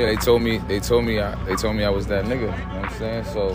Yeah, 0.00 0.06
they 0.06 0.16
told 0.16 0.40
me 0.40 0.56
they 0.56 0.80
told 0.80 1.04
me 1.04 1.20
I, 1.20 1.34
they 1.44 1.54
told 1.56 1.76
me 1.76 1.84
I 1.84 1.90
was 1.90 2.06
that 2.06 2.24
nigga. 2.24 2.40
You 2.40 2.46
know 2.46 2.52
what 2.52 2.90
I'm 2.90 2.98
saying? 2.98 3.24
So 3.24 3.54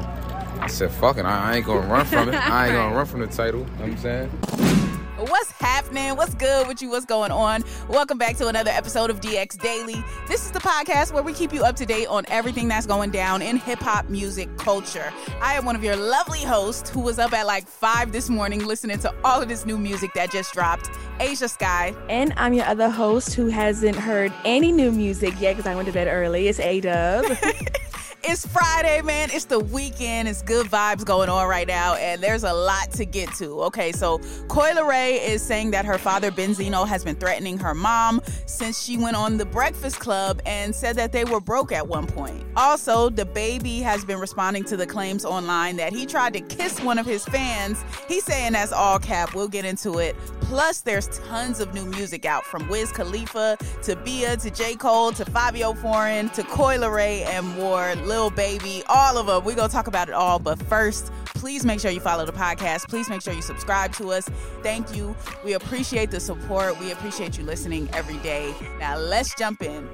I 0.59 0.67
said, 0.67 0.91
fuck 0.91 1.17
it, 1.17 1.25
I, 1.25 1.53
I 1.53 1.55
ain't 1.55 1.65
gonna 1.65 1.87
run 1.87 2.05
from 2.05 2.29
it. 2.29 2.35
I 2.35 2.67
ain't 2.67 2.75
gonna 2.75 2.95
run 2.95 3.07
from 3.07 3.21
the 3.21 3.27
title. 3.27 3.61
You 3.61 3.65
know 3.65 3.71
what 3.71 3.89
I'm 3.89 3.97
saying? 3.97 4.84
What's 5.17 5.49
happening? 5.51 6.17
What's 6.17 6.35
good 6.35 6.67
with 6.67 6.81
you? 6.81 6.89
What's 6.89 7.05
going 7.05 7.31
on? 7.31 7.63
Welcome 7.87 8.17
back 8.17 8.35
to 8.35 8.49
another 8.49 8.71
episode 8.71 9.09
of 9.09 9.21
DX 9.21 9.57
Daily. 9.57 10.03
This 10.27 10.45
is 10.45 10.51
the 10.51 10.59
podcast 10.59 11.13
where 11.13 11.23
we 11.23 11.31
keep 11.31 11.53
you 11.53 11.63
up 11.63 11.77
to 11.77 11.85
date 11.85 12.07
on 12.07 12.25
everything 12.27 12.67
that's 12.67 12.85
going 12.85 13.11
down 13.11 13.41
in 13.41 13.55
hip 13.55 13.79
hop 13.79 14.09
music 14.09 14.57
culture. 14.57 15.13
I 15.41 15.53
am 15.53 15.63
one 15.63 15.73
of 15.77 15.85
your 15.85 15.95
lovely 15.95 16.43
hosts 16.43 16.89
who 16.89 16.99
was 16.99 17.17
up 17.17 17.31
at 17.31 17.47
like 17.47 17.65
five 17.65 18.11
this 18.11 18.29
morning 18.29 18.65
listening 18.65 18.99
to 18.99 19.15
all 19.23 19.41
of 19.41 19.47
this 19.47 19.65
new 19.65 19.77
music 19.77 20.11
that 20.15 20.31
just 20.31 20.53
dropped. 20.53 20.89
Ashia 21.19 21.49
Skye. 21.49 21.95
And 22.09 22.33
I'm 22.35 22.53
your 22.53 22.65
other 22.65 22.89
host 22.89 23.35
who 23.35 23.47
hasn't 23.47 23.95
heard 23.95 24.33
any 24.43 24.73
new 24.73 24.91
music 24.91 25.39
yet 25.39 25.55
because 25.55 25.65
I 25.65 25.75
went 25.75 25.87
to 25.87 25.93
bed 25.93 26.09
early. 26.09 26.49
It's 26.49 26.59
A 26.59 26.81
Dub. 26.81 27.25
It's 28.27 28.43
Friday, 28.43 29.03
man. 29.03 29.29
It's 29.31 29.45
the 29.45 29.59
weekend. 29.59 30.27
It's 30.27 30.41
good 30.41 30.65
vibes 30.65 31.05
going 31.05 31.29
on 31.29 31.47
right 31.47 31.67
now, 31.67 31.93
and 31.93 32.23
there's 32.23 32.43
a 32.43 32.51
lot 32.51 32.89
to 32.93 33.05
get 33.05 33.31
to. 33.35 33.61
Okay, 33.65 33.91
so 33.91 34.17
Coi 34.47 34.71
Leray 34.71 35.23
is 35.23 35.43
saying 35.43 35.69
that 35.71 35.85
her 35.85 35.99
father 35.99 36.31
Benzino 36.31 36.87
has 36.87 37.03
been 37.03 37.17
threatening 37.17 37.59
her 37.59 37.75
mom 37.75 38.21
since 38.47 38.81
she 38.81 38.97
went 38.97 39.15
on 39.15 39.37
the 39.37 39.45
Breakfast 39.45 39.99
Club 39.99 40.41
and 40.47 40.73
said 40.73 40.95
that 40.95 41.11
they 41.11 41.23
were 41.23 41.39
broke 41.39 41.71
at 41.71 41.87
one 41.87 42.07
point. 42.07 42.43
Also, 42.55 43.11
DaBaby 43.11 43.83
has 43.83 44.03
been 44.03 44.19
responding 44.19 44.63
to 44.63 44.75
the 44.75 44.87
claims 44.87 45.23
online 45.23 45.75
that 45.75 45.93
he 45.93 46.07
tried 46.07 46.33
to 46.33 46.41
kiss 46.41 46.81
one 46.81 46.97
of 46.97 47.05
his 47.05 47.23
fans. 47.25 47.83
He's 48.07 48.23
saying 48.23 48.53
that's 48.53 48.71
all 48.71 48.97
cap. 48.97 49.35
We'll 49.35 49.49
get 49.49 49.65
into 49.65 49.99
it. 49.99 50.15
Plus, 50.41 50.81
there's 50.81 51.07
tons 51.27 51.59
of 51.59 51.75
new 51.75 51.85
music 51.85 52.25
out 52.25 52.43
from 52.43 52.67
Wiz 52.69 52.91
Khalifa 52.91 53.57
to 53.83 53.95
Bia 53.97 54.37
to 54.37 54.49
J. 54.49 54.73
Cole 54.73 55.11
to 55.11 55.25
Fivio 55.25 55.77
Foreign 55.77 56.29
to 56.29 56.41
Coi 56.41 56.77
Leray 56.77 57.23
and 57.25 57.47
more. 57.49 57.93
Lil 58.15 58.29
Baby, 58.29 58.81
all 58.87 59.17
of 59.17 59.27
them. 59.27 59.43
We're 59.43 59.57
going 59.57 59.67
to 59.67 59.73
talk 59.73 59.87
about 59.87 60.07
it 60.07 60.13
all. 60.13 60.39
But 60.39 60.57
first, 60.63 61.11
please 61.25 61.65
make 61.65 61.81
sure 61.81 61.91
you 61.91 61.99
follow 61.99 62.25
the 62.25 62.31
podcast. 62.31 62.87
Please 62.87 63.09
make 63.09 63.21
sure 63.21 63.33
you 63.33 63.41
subscribe 63.41 63.91
to 63.95 64.11
us. 64.11 64.29
Thank 64.63 64.95
you. 64.95 65.13
We 65.43 65.51
appreciate 65.51 66.11
the 66.11 66.21
support. 66.21 66.79
We 66.79 66.91
appreciate 66.91 67.37
you 67.37 67.43
listening 67.43 67.89
every 67.91 68.15
day. 68.19 68.53
Now, 68.79 68.95
let's 68.97 69.35
jump 69.35 69.61
in. 69.61 69.89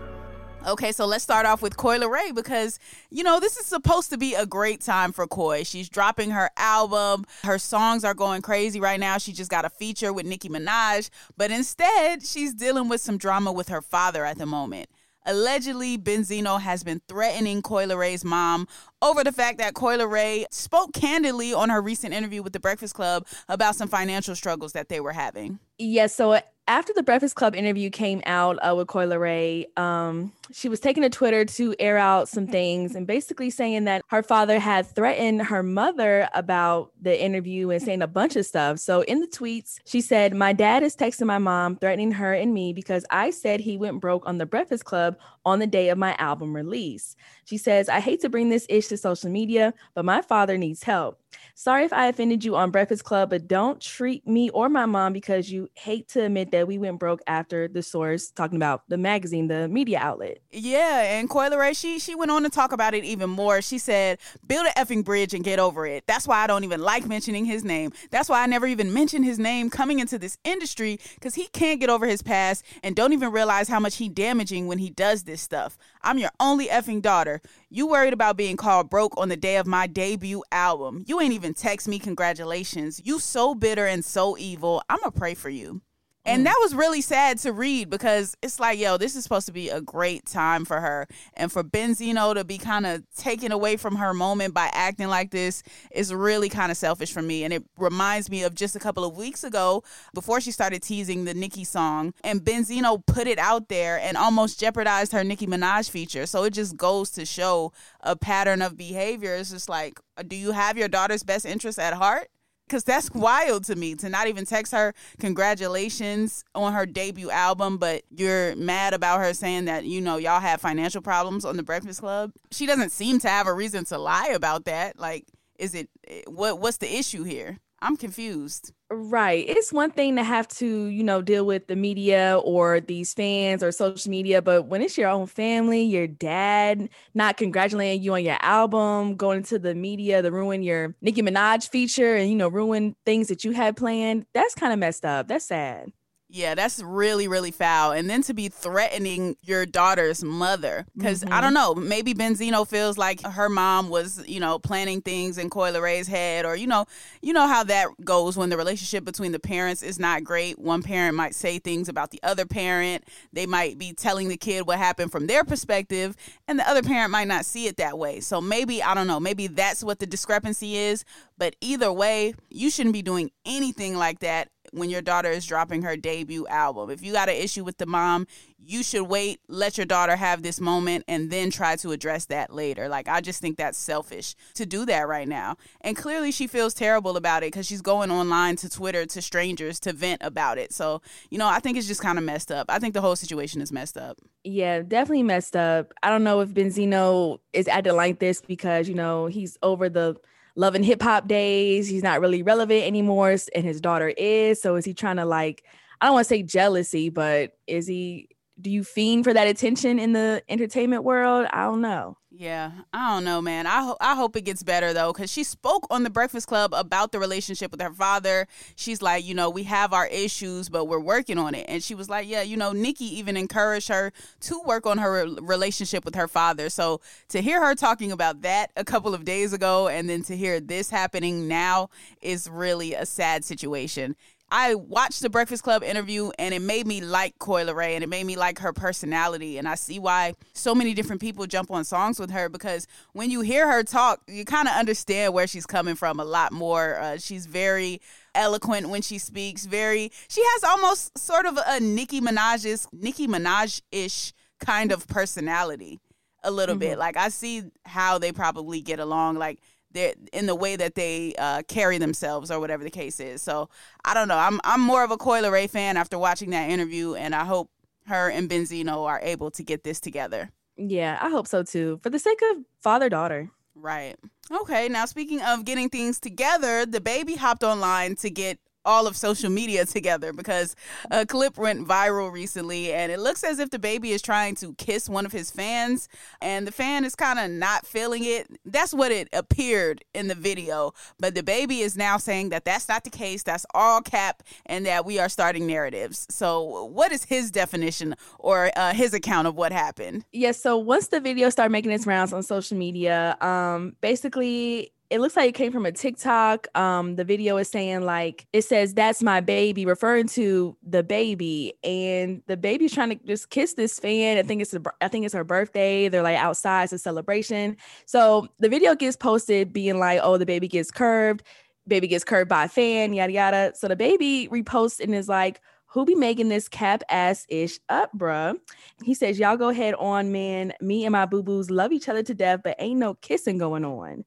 Okay, 0.68 0.92
so 0.92 1.08
let's 1.08 1.24
start 1.24 1.48
off 1.48 1.64
with 1.64 1.76
Coi 1.78 1.98
Leray 1.98 2.36
because, 2.36 2.78
you 3.10 3.24
know, 3.24 3.40
this 3.40 3.58
is 3.58 3.66
supposed 3.66 4.12
to 4.12 4.20
be 4.20 4.36
a 4.36 4.46
great 4.46 4.82
time 4.82 5.12
for 5.12 5.26
Coi. 5.26 5.64
She's 5.64 5.90
dropping 5.90 6.30
her 6.30 6.52
album. 6.58 7.26
Her 7.44 7.58
songs 7.58 8.04
are 8.04 8.14
going 8.14 8.44
crazy 8.44 8.80
right 8.80 9.00
now. 9.00 9.18
She 9.18 9.34
just 9.34 9.50
got 9.50 9.66
a 9.66 9.72
feature 9.72 10.14
with 10.14 10.28
Nicki 10.28 10.48
Minaj, 10.48 11.10
but 11.38 11.50
instead, 11.50 12.22
she's 12.22 12.54
dealing 12.54 12.88
with 12.88 13.02
some 13.02 13.18
drama 13.18 13.52
with 13.52 13.70
her 13.70 13.82
father 13.82 14.24
at 14.24 14.38
the 14.38 14.46
moment. 14.46 14.92
Allegedly, 15.26 15.98
Benzino 15.98 16.60
has 16.60 16.84
been 16.84 17.02
threatening 17.08 17.62
Coi 17.62 17.86
Leray's 17.86 18.26
mom 18.26 18.68
over 19.02 19.24
the 19.24 19.32
fact 19.32 19.60
that 19.60 19.76
Coi 19.76 19.98
Leray 19.98 20.46
spoke 20.52 20.94
candidly 20.94 21.54
on 21.54 21.70
her 21.70 21.82
recent 21.82 22.14
interview 22.14 22.42
with 22.42 22.54
the 22.54 22.60
Breakfast 22.60 22.96
Club 22.96 23.28
about 23.48 23.76
some 23.76 23.88
financial 23.88 24.36
struggles 24.36 24.74
that 24.74 24.90
they 24.90 25.00
were 25.00 25.14
having. 25.14 25.60
Yes, 25.78 26.16
so 26.16 26.42
after 26.68 26.94
the 26.94 27.04
Breakfast 27.04 27.36
Club 27.36 27.56
interview 27.56 27.90
came 27.90 28.22
out 28.26 28.58
uh, 28.58 28.76
with 28.76 28.88
Coi 28.88 29.06
Leray, 29.06 29.66
um, 29.78 30.32
she 30.52 30.70
was 30.70 30.80
taking 30.80 31.04
to 31.04 31.10
Twitter 31.10 31.44
to 31.44 31.76
air 31.80 31.98
out 31.98 32.30
some 32.30 32.48
things 32.48 32.96
and 32.96 33.08
basically 33.08 33.50
saying 33.50 33.86
that 33.86 34.04
her 34.08 34.22
father 34.22 34.60
had 34.60 34.86
threatened 34.86 35.42
her 35.44 35.64
mother 35.64 36.30
about 36.34 36.92
the 37.02 37.22
interview 37.22 37.70
and 37.70 37.82
saying 37.82 38.02
a 38.02 38.08
bunch 38.08 38.36
of 38.36 38.46
stuff. 38.46 38.80
So 38.80 39.02
in 39.02 39.20
the 39.20 39.28
tweets, 39.28 39.80
she 39.86 40.02
said, 40.02 40.36
My 40.36 40.54
dad 40.54 40.84
is 40.84 40.96
texting 40.96 41.28
my 41.28 41.40
mom, 41.40 41.78
threatening 41.78 42.12
her 42.12 42.34
and 42.34 42.54
me 42.54 42.74
because 42.74 43.06
I 43.10 43.32
said 43.32 43.60
he 43.60 43.78
went 43.78 44.00
broke 44.00 44.26
on 44.26 44.38
the 44.38 44.46
Breakfast 44.46 44.86
Club 44.86 45.18
on 45.46 45.60
the 45.60 45.68
day 45.68 45.90
of 45.90 45.98
my 45.98 46.16
album 46.18 46.56
release. 46.56 47.16
She 47.46 47.58
says, 47.58 47.90
I 47.90 48.00
hate 48.00 48.22
to 48.22 48.30
bring 48.30 48.50
this 48.50 48.66
issue 48.70 48.90
to 48.90 48.98
social 48.98 49.30
media, 49.30 49.74
but 49.94 50.06
my 50.06 50.22
father 50.22 50.58
needs 50.58 50.84
help. 50.84 51.21
Sorry 51.56 51.84
if 51.84 51.94
I 51.94 52.08
offended 52.08 52.44
you 52.44 52.56
on 52.56 52.72
Breakfast 52.72 53.04
Club, 53.04 53.30
but 53.30 53.48
don't 53.48 53.80
treat 53.80 54.28
me 54.28 54.50
or 54.50 54.70
my 54.70 54.86
mom 54.86 55.14
because 55.14 55.52
you 55.52 55.70
hate 55.76 56.08
to 56.10 56.26
admit 56.26 56.52
that 56.52 56.68
we 56.68 56.78
went 56.78 57.00
broke 57.00 57.22
after 57.28 57.68
the 57.68 57.84
source 57.84 58.32
talking 58.32 58.56
about 58.56 58.84
the 58.90 58.98
magazine, 58.98 59.48
the 59.48 59.68
media 59.68 60.00
outlet. 60.00 60.40
Yeah, 60.52 61.18
and 61.18 61.30
Coi 61.30 61.50
Leray, 61.50 61.78
she 61.78 62.00
she 62.00 62.16
went 62.16 62.32
on 62.32 62.44
to 62.44 62.50
talk 62.50 62.72
about 62.72 62.94
it 62.94 63.04
even 63.04 63.30
more. 63.30 63.62
She 63.62 63.78
said, 63.78 64.20
"Build 64.48 64.66
an 64.66 64.74
effing 64.74 65.04
bridge 65.04 65.34
and 65.34 65.44
get 65.44 65.60
over 65.60 65.86
it." 65.86 66.06
That's 66.08 66.28
why 66.28 66.44
I 66.44 66.48
don't 66.48 66.64
even 66.64 66.82
like 66.82 67.06
mentioning 67.06 67.46
his 67.46 67.64
name. 67.64 67.92
That's 68.10 68.30
why 68.30 68.44
I 68.44 68.46
never 68.46 68.68
even 68.68 68.94
mention 68.94 69.24
his 69.24 69.40
name 69.40 69.70
coming 69.70 70.00
into 70.00 70.18
this 70.18 70.38
industry 70.44 71.00
because 71.16 71.36
he 71.36 71.48
can't 71.48 71.80
get 71.80 71.90
over 71.90 72.06
his 72.08 72.22
past 72.22 72.64
and 72.84 72.96
don't 72.96 73.14
even 73.14 73.32
realize 73.32 73.68
how 73.68 73.80
much 73.80 73.98
he 73.98 74.10
damaging 74.10 74.68
when 74.68 74.80
he 74.80 74.90
does 74.90 75.24
this 75.24 75.42
stuff. 75.42 75.78
I'm 76.04 76.18
your 76.18 76.32
only 76.40 76.68
effing 76.68 77.02
daughter. 77.02 77.42
You 77.70 77.88
worried 77.88 78.14
about 78.14 78.38
being 78.38 78.58
called 78.58 78.90
broke 78.90 79.14
on 79.18 79.30
the 79.30 79.38
day 79.38 79.58
of 79.58 79.68
my 79.68 79.88
debut 79.88 80.44
album. 80.52 81.04
You 81.08 81.22
ain't 81.22 81.34
even 81.34 81.54
text 81.54 81.88
me 81.88 82.00
congratulations. 82.00 83.02
You 83.04 83.20
so 83.20 83.56
bitter 83.56 83.86
and 83.86 84.04
so 84.04 84.38
evil. 84.38 84.82
I'ma 84.90 85.12
pray 85.12 85.34
for 85.36 85.50
you. 85.50 85.82
And 86.26 86.42
mm. 86.42 86.46
that 86.46 86.58
was 86.62 86.76
really 86.76 87.02
sad 87.02 87.40
to 87.40 87.52
read 87.52 87.90
because 87.90 88.36
it's 88.42 88.60
like, 88.60 88.80
yo, 88.80 88.98
this 88.98 89.16
is 89.16 89.24
supposed 89.24 89.48
to 89.48 89.52
be 89.52 89.70
a 89.70 89.82
great 89.82 90.26
time 90.26 90.66
for 90.66 90.80
her. 90.80 91.08
And 91.34 91.52
for 91.52 91.64
Benzino 91.64 92.36
to 92.36 92.44
be 92.44 92.58
kind 92.58 92.86
of 92.86 93.04
taken 93.16 93.52
away 93.52 93.78
from 93.78 93.96
her 93.96 94.14
moment 94.14 94.54
by 94.54 94.70
acting 94.72 95.08
like 95.08 95.32
this 95.32 95.64
is 95.92 96.14
really 96.14 96.50
kind 96.50 96.72
of 96.72 96.78
selfish 96.78 97.12
for 97.12 97.22
me. 97.22 97.44
And 97.44 97.54
it 97.54 97.64
reminds 97.78 98.30
me 98.30 98.44
of 98.44 98.54
just 98.54 98.76
a 98.76 98.80
couple 98.80 99.04
of 99.04 99.18
weeks 99.18 99.44
ago 99.44 99.84
before 100.14 100.42
she 100.42 100.52
started 100.52 100.84
teasing 100.84 101.26
the 101.26 101.34
Nicki 101.34 101.64
song. 101.64 102.14
And 102.24 102.42
Benzino 102.42 103.04
put 103.06 103.28
it 103.28 103.40
out 103.40 103.68
there 103.70 104.00
and 104.00 104.16
almost 104.16 104.60
jeopardized 104.60 105.12
her 105.14 105.24
Nicki 105.24 105.48
Minaj 105.48 105.90
feature. 105.90 106.26
So 106.26 106.44
it 106.44 106.54
just 106.54 106.78
goes 106.78 107.10
to 107.12 107.26
show 107.26 107.74
a 108.02 108.16
pattern 108.16 108.62
of 108.62 108.78
behavior. 108.78 109.36
It's 109.36 109.52
just 109.52 109.70
like, 109.70 110.00
do 110.28 110.36
you 110.36 110.52
have 110.52 110.78
your 110.78 110.88
daughter's 110.88 111.24
best 111.24 111.46
interest 111.46 111.80
at 111.80 111.94
heart? 111.94 112.28
Because 112.72 112.86
that's 112.86 113.12
wild 113.12 113.66
to 113.66 113.76
me 113.76 113.96
to 113.96 114.08
not 114.08 114.28
even 114.28 114.46
text 114.46 114.72
her 114.72 114.94
congratulations 115.20 116.46
on 116.56 116.72
her 116.72 116.86
debut 116.86 117.30
album, 117.30 117.78
but 117.78 118.04
you're 118.10 118.56
mad 118.56 118.94
about 118.94 119.20
her 119.20 119.34
saying 119.34 119.66
that, 119.66 119.84
you 119.84 120.00
know, 120.00 120.16
y'all 120.16 120.40
have 120.40 120.62
financial 120.62 121.02
problems 121.02 121.44
on 121.44 121.58
the 121.58 121.64
Breakfast 121.64 122.00
Club. 122.00 122.32
She 122.50 122.66
doesn't 122.66 122.92
seem 122.92 123.20
to 123.20 123.28
have 123.28 123.46
a 123.46 123.54
reason 123.54 123.84
to 123.86 123.98
lie 123.98 124.32
about 124.34 124.64
that. 124.66 124.98
Like, 124.98 125.26
is 125.60 125.76
it 125.76 125.90
eh, 126.08 126.22
what 126.28 126.60
what's 126.60 126.78
the 126.78 126.98
issue 126.98 127.24
here? 127.24 127.58
I'm 127.82 127.98
confused. 127.98 128.74
Right. 128.92 129.48
It's 129.48 129.72
one 129.72 129.90
thing 129.92 130.18
to 130.18 130.24
have 130.24 130.48
to, 130.50 130.86
you 130.86 131.02
know, 131.04 131.22
deal 131.22 131.46
with 131.46 131.68
the 131.68 131.78
media 131.78 132.40
or 132.44 132.82
these 132.82 133.14
fans 133.14 133.64
or 133.64 133.72
social 133.72 134.12
media, 134.12 134.42
but 134.42 134.64
when 134.68 134.82
it's 134.82 134.98
your 134.98 135.10
own 135.10 135.28
family, 135.28 135.82
your 135.82 136.08
dad 136.08 136.90
not 137.14 137.38
congratulating 137.38 138.04
you 138.04 138.14
on 138.14 138.24
your 138.24 138.38
album, 138.42 139.16
going 139.16 139.44
to 139.44 139.58
the 139.58 139.74
media 139.74 140.22
to 140.22 140.30
ruin 140.30 140.62
your 140.62 140.94
Nicki 141.02 141.22
Minaj 141.22 141.70
feature 141.70 142.16
and, 142.16 142.30
you 142.30 142.36
know, 142.36 142.50
ruin 142.50 142.96
things 143.06 143.30
that 143.30 143.46
you 143.46 143.52
had 143.52 143.78
planned, 143.78 144.26
that's 144.34 144.56
kind 144.56 144.74
of 144.74 144.80
messed 144.80 145.06
up. 145.06 145.28
That's 145.30 145.46
sad. 145.46 145.92
Yeah, 146.34 146.56
that's 146.56 146.82
really, 146.82 147.28
really 147.28 147.52
foul. 147.52 147.92
And 147.92 148.10
then 148.10 148.22
to 148.24 148.34
be 148.34 148.48
threatening 148.48 149.36
your 149.42 149.66
daughter's 149.66 150.24
mother. 150.24 150.86
Because 150.96 151.26
mm-hmm. 151.26 151.34
I 151.34 151.42
don't 151.42 151.54
know, 151.54 151.76
maybe 151.76 152.14
Benzino 152.14 152.66
feels 152.66 152.98
like 152.98 153.22
her 153.22 153.50
mom 153.50 153.90
was, 153.90 154.26
you 154.26 154.40
know, 154.40 154.58
planning 154.58 155.02
things 155.02 155.38
in 155.38 155.50
Coi 155.50 155.74
Leray's 155.74 156.08
head, 156.08 156.46
or 156.46 156.56
you 156.56 156.68
know, 156.68 156.86
you 157.22 157.34
know 157.34 157.48
how 157.48 157.66
that 157.66 157.90
goes 158.06 158.38
when 158.38 158.50
the 158.50 158.56
relationship 158.56 159.04
between 159.04 159.34
the 159.34 159.40
parents 159.40 159.84
is 159.84 160.00
not 160.00 160.24
great. 160.24 160.58
One 160.58 160.84
parent 160.84 161.18
might 161.18 161.36
say 161.36 161.60
things 161.60 161.90
about 161.90 162.12
the 162.12 162.20
other 162.24 162.46
parent. 162.46 163.04
They 163.34 163.46
might 163.46 163.78
be 163.78 163.92
telling 163.92 164.30
the 164.30 164.38
kid 164.38 164.66
what 164.66 164.78
happened 164.78 165.12
from 165.12 165.28
their 165.28 165.44
perspective, 165.44 166.16
and 166.48 166.58
the 166.58 166.70
other 166.70 166.82
parent 166.82 167.12
might 167.12 167.28
not 167.28 167.44
see 167.44 167.68
it 167.68 167.76
that 167.76 167.98
way. 167.98 168.22
So 168.22 168.40
maybe, 168.40 168.82
I 168.82 168.94
don't 168.94 169.08
know, 169.08 169.20
maybe 169.20 169.48
that's 169.48 169.84
what 169.84 170.00
the 170.00 170.08
discrepancy 170.08 170.78
is. 170.78 171.04
But 171.38 171.58
either 171.60 171.92
way, 171.92 172.36
you 172.50 172.70
shouldn't 172.70 172.94
be 172.94 173.02
doing 173.02 173.32
anything 173.46 173.98
like 173.98 174.20
that 174.20 174.50
when 174.72 174.90
your 174.90 175.02
daughter 175.02 175.30
is 175.30 175.46
dropping 175.46 175.84
her 175.84 175.96
debut 175.96 176.48
album. 176.48 176.90
If 176.90 177.04
you 177.04 177.14
got 177.14 177.30
an 177.30 177.36
issue 177.36 177.64
with 177.64 177.78
the 177.78 177.86
mom, 177.86 178.26
you 178.58 178.84
should 178.84 179.04
wait, 179.04 179.40
let 179.48 179.78
your 179.78 179.86
daughter 179.86 180.16
have 180.16 180.44
this 180.44 180.62
moment, 180.62 181.04
and 181.08 181.30
then 181.30 181.50
try 181.50 181.76
to 181.78 181.92
address 181.92 182.26
that 182.28 182.54
later. 182.54 182.88
Like, 182.88 183.08
I 183.08 183.22
just 183.22 183.42
think 183.42 183.58
that's 183.58 183.78
selfish 183.78 184.36
to 184.56 184.66
do 184.66 184.86
that 184.86 185.08
right 185.08 185.28
now. 185.28 185.58
And 185.82 185.98
clearly, 185.98 186.32
she 186.32 186.48
feels 186.48 186.74
terrible 186.74 187.18
about 187.18 187.44
it 187.44 187.48
because 187.48 187.66
she's 187.66 187.82
going 187.82 188.12
online 188.12 188.56
to 188.58 188.70
Twitter 188.70 189.06
to 189.08 189.22
strangers 189.22 189.80
to 189.82 189.94
vent 189.94 190.22
about 190.24 190.58
it. 190.58 190.74
So, 190.74 191.02
you 191.30 191.38
know, 191.38 191.48
I 191.48 191.60
think 191.60 191.78
it's 191.78 191.88
just 191.88 192.02
kind 192.02 192.18
of 192.18 192.24
messed 192.24 192.52
up. 192.52 192.68
I 192.70 192.80
think 192.80 192.94
the 192.94 193.02
whole 193.02 193.16
situation 193.16 193.62
is 193.62 193.72
messed 193.72 193.98
up. 193.98 194.20
Yeah, 194.44 194.82
definitely 194.82 195.24
messed 195.24 195.56
up. 195.56 195.94
I 196.04 196.10
don't 196.10 196.24
know 196.24 196.40
if 196.42 196.50
Benzino 196.50 197.40
is 197.54 197.68
acting 197.68 197.96
like 197.96 198.20
this 198.20 198.42
because, 198.42 198.88
you 198.88 198.96
know, 198.96 199.26
he's 199.26 199.58
over 199.64 199.90
the 199.90 200.16
love 200.56 200.76
and 200.76 200.86
hip 200.86 201.02
hop 201.02 201.28
days. 201.28 201.88
He's 201.88 202.04
not 202.04 202.22
really 202.22 202.44
relevant 202.44 202.84
anymore, 202.84 203.36
and 203.56 203.66
his 203.66 203.82
daughter 203.82 204.10
is. 204.10 204.62
So 204.62 204.76
is 204.76 204.86
he 204.86 204.94
trying 204.94 205.18
to 205.18 205.26
like? 205.26 205.64
I 206.00 206.06
don't 206.08 206.14
want 206.16 206.26
to 206.26 206.30
say 206.30 206.44
jealousy, 206.44 207.10
but 207.10 207.58
is 207.68 207.88
he? 207.88 208.30
Do 208.62 208.70
you 208.70 208.84
fiend 208.84 209.24
for 209.24 209.34
that 209.34 209.48
attention 209.48 209.98
in 209.98 210.14
the 210.14 210.44
entertainment 210.48 211.04
world? 211.04 211.48
I 211.52 211.64
don't 211.64 211.82
know. 211.82 212.18
Yeah, 212.34 212.72
I 212.94 213.14
don't 213.14 213.26
know, 213.26 213.42
man. 213.42 213.68
I 213.68 213.84
ho- 213.84 213.98
I 214.00 214.16
hope 214.16 214.36
it 214.36 214.42
gets 214.42 214.64
better 214.64 214.94
though, 214.94 215.12
because 215.12 215.32
she 215.32 215.44
spoke 215.44 215.86
on 215.90 216.04
the 216.04 216.10
Breakfast 216.10 216.48
Club 216.48 216.74
about 216.74 217.12
the 217.12 217.20
relationship 217.20 217.72
with 217.72 217.82
her 217.82 217.92
father. 217.92 218.48
She's 218.76 219.02
like, 219.02 219.26
you 219.26 219.34
know, 219.34 219.50
we 219.50 219.64
have 219.64 219.92
our 219.94 220.08
issues, 220.08 220.70
but 220.70 220.86
we're 220.86 221.00
working 221.00 221.38
on 221.38 221.56
it. 221.56 221.66
And 221.68 221.84
she 221.84 221.94
was 221.94 222.10
like, 222.10 222.30
yeah, 222.30 222.42
you 222.42 222.56
know, 222.56 222.72
Nicki 222.72 223.06
even 223.18 223.36
encouraged 223.36 223.90
her 223.90 224.14
to 224.42 224.62
work 224.66 224.86
on 224.86 224.98
her 225.00 225.28
relationship 225.42 226.06
with 226.06 226.16
her 226.16 226.28
father. 226.28 226.70
So 226.70 227.02
to 227.30 227.42
hear 227.42 227.62
her 227.66 227.76
talking 227.76 228.12
about 228.14 228.44
that 228.44 228.72
a 228.78 228.86
couple 228.86 229.14
of 229.14 229.26
days 229.26 229.52
ago, 229.52 229.88
and 229.88 230.10
then 230.10 230.24
to 230.24 230.38
hear 230.38 230.60
this 230.62 230.90
happening 230.90 231.48
now 231.48 231.90
is 232.22 232.50
really 232.50 232.94
a 232.94 233.06
sad 233.06 233.44
situation. 233.44 234.16
I 234.52 234.76
watched 234.76 235.22
the 235.22 235.30
Breakfast 235.30 235.64
Club 235.64 235.82
interview 235.82 236.30
and 236.38 236.54
it 236.54 236.62
made 236.62 236.86
me 236.86 237.00
like 237.00 237.40
Coi 237.40 237.64
Leray 237.64 237.96
and 237.96 238.04
it 238.04 238.10
made 238.10 238.26
me 238.26 238.36
like 238.36 238.60
her 238.60 238.74
personality. 238.74 239.58
And 239.58 239.66
I 239.66 239.76
see 239.76 239.98
why 239.98 240.36
so 240.54 240.76
many 240.76 240.94
different 240.94 241.22
people 241.22 241.48
jump 241.48 241.72
on 241.72 241.86
songs 241.86 242.20
with 242.20 242.32
her 242.32 242.50
because 242.50 242.86
when 243.14 243.32
you 243.32 243.40
hear 243.40 243.72
her 243.72 243.82
talk, 243.82 244.22
you 244.28 244.44
kind 244.44 244.68
of 244.68 244.76
understand 244.76 245.34
where 245.34 245.48
she's 245.48 245.66
coming 245.66 245.96
from 245.96 246.20
a 246.20 246.26
lot 246.26 246.52
more. 246.52 247.00
Uh, 247.00 247.18
she's 247.18 247.46
very 247.46 248.02
eloquent 248.36 248.90
when 248.90 249.02
she 249.02 249.18
speaks, 249.18 249.66
very, 249.66 250.12
she 250.28 250.44
has 250.44 250.64
almost 250.66 251.18
sort 251.18 251.46
of 251.46 251.58
a 251.66 251.80
Nicki 251.80 252.20
Minaj's, 252.20 252.90
Nicki 252.92 253.28
Minaj 253.28 253.82
ish 253.94 254.34
kind 254.60 254.92
of 254.92 255.08
personality 255.08 256.02
a 256.44 256.52
little 256.52 256.76
mm-hmm. 256.76 256.80
bit. 256.80 256.98
Like 256.98 257.16
I 257.16 257.30
see 257.30 257.64
how 257.86 258.18
they 258.18 258.34
probably 258.34 258.82
get 258.82 259.00
along. 259.00 259.38
Like, 259.38 259.60
in 259.96 260.46
the 260.46 260.56
way 260.56 260.76
that 260.76 260.96
they 260.96 261.34
uh, 261.38 261.64
carry 261.68 261.98
themselves 261.98 262.52
or 262.52 262.60
whatever 262.60 262.84
the 262.84 262.90
case 262.90 263.20
is. 263.20 263.42
So 263.42 263.70
I 264.06 264.14
don't 264.14 264.28
know. 264.28 264.38
I'm 264.38 264.60
I'm 264.64 264.82
more 264.82 265.04
of 265.04 265.12
a 265.12 265.18
Coi 265.18 265.42
Leray 265.42 265.70
fan 265.70 265.98
after 265.98 266.18
watching 266.18 266.52
that 266.52 266.70
interview, 266.70 267.16
and 267.16 267.36
I 267.36 267.46
hope 267.46 267.70
her 268.08 268.30
and 268.30 268.50
Benzino 268.50 269.06
are 269.06 269.20
able 269.22 269.52
to 269.52 269.64
get 269.64 269.84
this 269.84 270.00
together. 270.00 270.52
Yeah, 270.78 271.20
I 271.22 271.30
hope 271.30 271.48
so 271.48 271.64
too. 271.64 272.00
For 272.02 272.10
the 272.10 272.20
sake 272.20 272.40
of 272.52 272.64
father 272.80 273.10
daughter. 273.10 273.50
Right. 273.76 274.16
Okay. 274.52 274.90
Now 274.90 275.06
speaking 275.06 275.42
of 275.42 275.66
getting 275.66 275.90
things 275.90 276.20
together, 276.20 276.86
DaBaby 276.86 277.38
hopped 277.38 277.64
online 277.64 278.16
to 278.18 278.30
get 278.30 278.60
all 278.86 279.08
of 279.08 279.16
social 279.16 279.50
media 279.50 279.86
together 279.86 280.34
because 280.34 280.76
a 281.10 281.26
clip 281.26 281.58
went 281.58 281.88
viral 281.88 282.32
recently 282.32 282.94
and 282.94 283.12
it 283.12 283.20
looks 283.20 283.44
as 283.44 283.60
if 283.60 283.70
DaBaby 283.70 284.06
is 284.06 284.22
trying 284.22 284.56
to 284.56 284.74
kiss 284.76 285.10
one 285.10 285.26
of 285.26 285.32
his 285.32 285.52
fans 285.52 286.08
and 286.42 286.68
the 286.68 286.72
fan 286.72 287.06
is 287.06 287.16
kind 287.16 287.40
of 287.40 287.50
not 287.52 287.86
feeling 287.86 288.24
it. 288.24 288.48
That's 288.66 288.94
what 288.94 289.12
it 289.12 289.30
appeared 289.34 290.04
in 290.14 290.28
the 290.28 290.36
video. 290.36 290.94
But 291.20 291.36
DaBaby 291.36 291.80
is 291.80 291.96
now 291.96 292.18
saying 292.18 292.50
that 292.50 292.66
that's 292.66 292.88
not 292.88 293.04
the 293.04 293.10
case. 293.10 293.44
That's 293.44 293.66
all 293.74 294.02
cap 294.02 294.44
and 294.66 294.86
that 294.86 295.06
we 295.06 295.20
are 295.20 295.30
starting 295.30 295.68
narratives. 295.68 296.28
So, 296.30 296.86
what 296.86 297.12
is 297.12 297.26
his 297.26 297.52
definition 297.52 298.16
or 298.40 298.72
uh, 298.76 298.94
his 298.94 299.14
account 299.14 299.48
of 299.48 299.56
what 299.56 299.72
happened? 299.72 300.26
Yes. 300.32 300.42
Yeah, 300.42 300.52
so, 300.52 300.78
once 300.78 301.08
the 301.08 301.20
video 301.20 301.50
started 301.50 301.72
making 301.72 301.92
its 301.92 302.06
rounds 302.06 302.34
on 302.34 302.44
social 302.44 302.78
media, 302.78 303.38
um, 303.42 303.96
basically, 304.02 304.92
it 305.12 305.20
looks 305.20 305.36
like 305.36 305.50
it 305.50 305.56
came 305.56 305.74
from 305.74 305.86
a 305.86 305.92
TikTok. 305.92 306.68
Um, 306.74 307.18
the 307.18 307.26
video 307.26 307.58
is 307.58 307.68
saying 307.68 308.06
like 308.06 308.48
it 308.54 308.62
says 308.62 308.94
that's 308.94 309.22
my 309.22 309.42
baby, 309.42 309.86
referring 309.86 310.28
to 310.30 310.78
DaBaby, 310.90 311.74
and 311.84 312.42
DaBaby's 312.48 312.94
trying 312.94 313.10
to 313.10 313.16
just 313.26 313.50
kiss 313.50 313.74
this 313.74 314.00
fan. 314.00 314.38
I 314.38 314.44
think 314.44 314.62
it's 314.62 314.74
a, 314.74 314.82
I 315.02 315.10
think 315.10 315.26
it's 315.26 315.34
her 315.34 315.44
birthday. 315.44 316.08
They're 316.08 316.24
like 316.24 316.38
outside, 316.38 316.86
it's 316.86 316.94
a 316.94 316.98
celebration. 316.98 317.76
So 318.06 318.48
the 318.60 318.70
video 318.70 318.96
gets 318.96 319.18
posted, 319.18 319.74
being 319.74 320.00
like, 320.00 320.22
"Oh, 320.24 320.40
DaBaby 320.40 320.70
gets 320.70 320.92
curved, 320.92 321.44
baby 321.86 322.08
gets 322.08 322.24
curved 322.24 322.48
by 322.50 322.64
a 322.64 322.70
fan, 322.70 323.14
yada 323.14 323.34
yada." 323.34 323.74
So 323.76 323.90
DaBaby 323.90 324.48
reposts 324.48 325.02
and 325.02 325.14
is 325.14 325.28
like, 325.28 325.60
who 325.88 326.06
be 326.06 326.16
making 326.16 326.48
this 326.48 326.70
cap 326.70 327.04
ass 327.10 327.46
ish 327.50 327.80
up, 327.90 328.18
bruh? 328.18 328.58
He 329.04 329.14
says, 329.14 329.38
Y'all 329.38 329.58
go 329.58 329.68
ahead 329.68 329.94
on, 329.96 330.32
man. 330.32 330.72
Me 330.80 331.04
and 331.04 331.12
my 331.12 331.26
boo 331.26 331.44
boos 331.44 331.70
love 331.70 331.92
each 331.92 332.08
other 332.08 332.24
to 332.24 332.34
death, 332.34 332.62
but 332.64 332.78
ain't 332.80 332.98
no 332.98 333.16
kissing 333.16 333.58
going 333.58 333.84
on. 333.84 334.24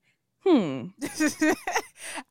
Hmm. 0.47 0.89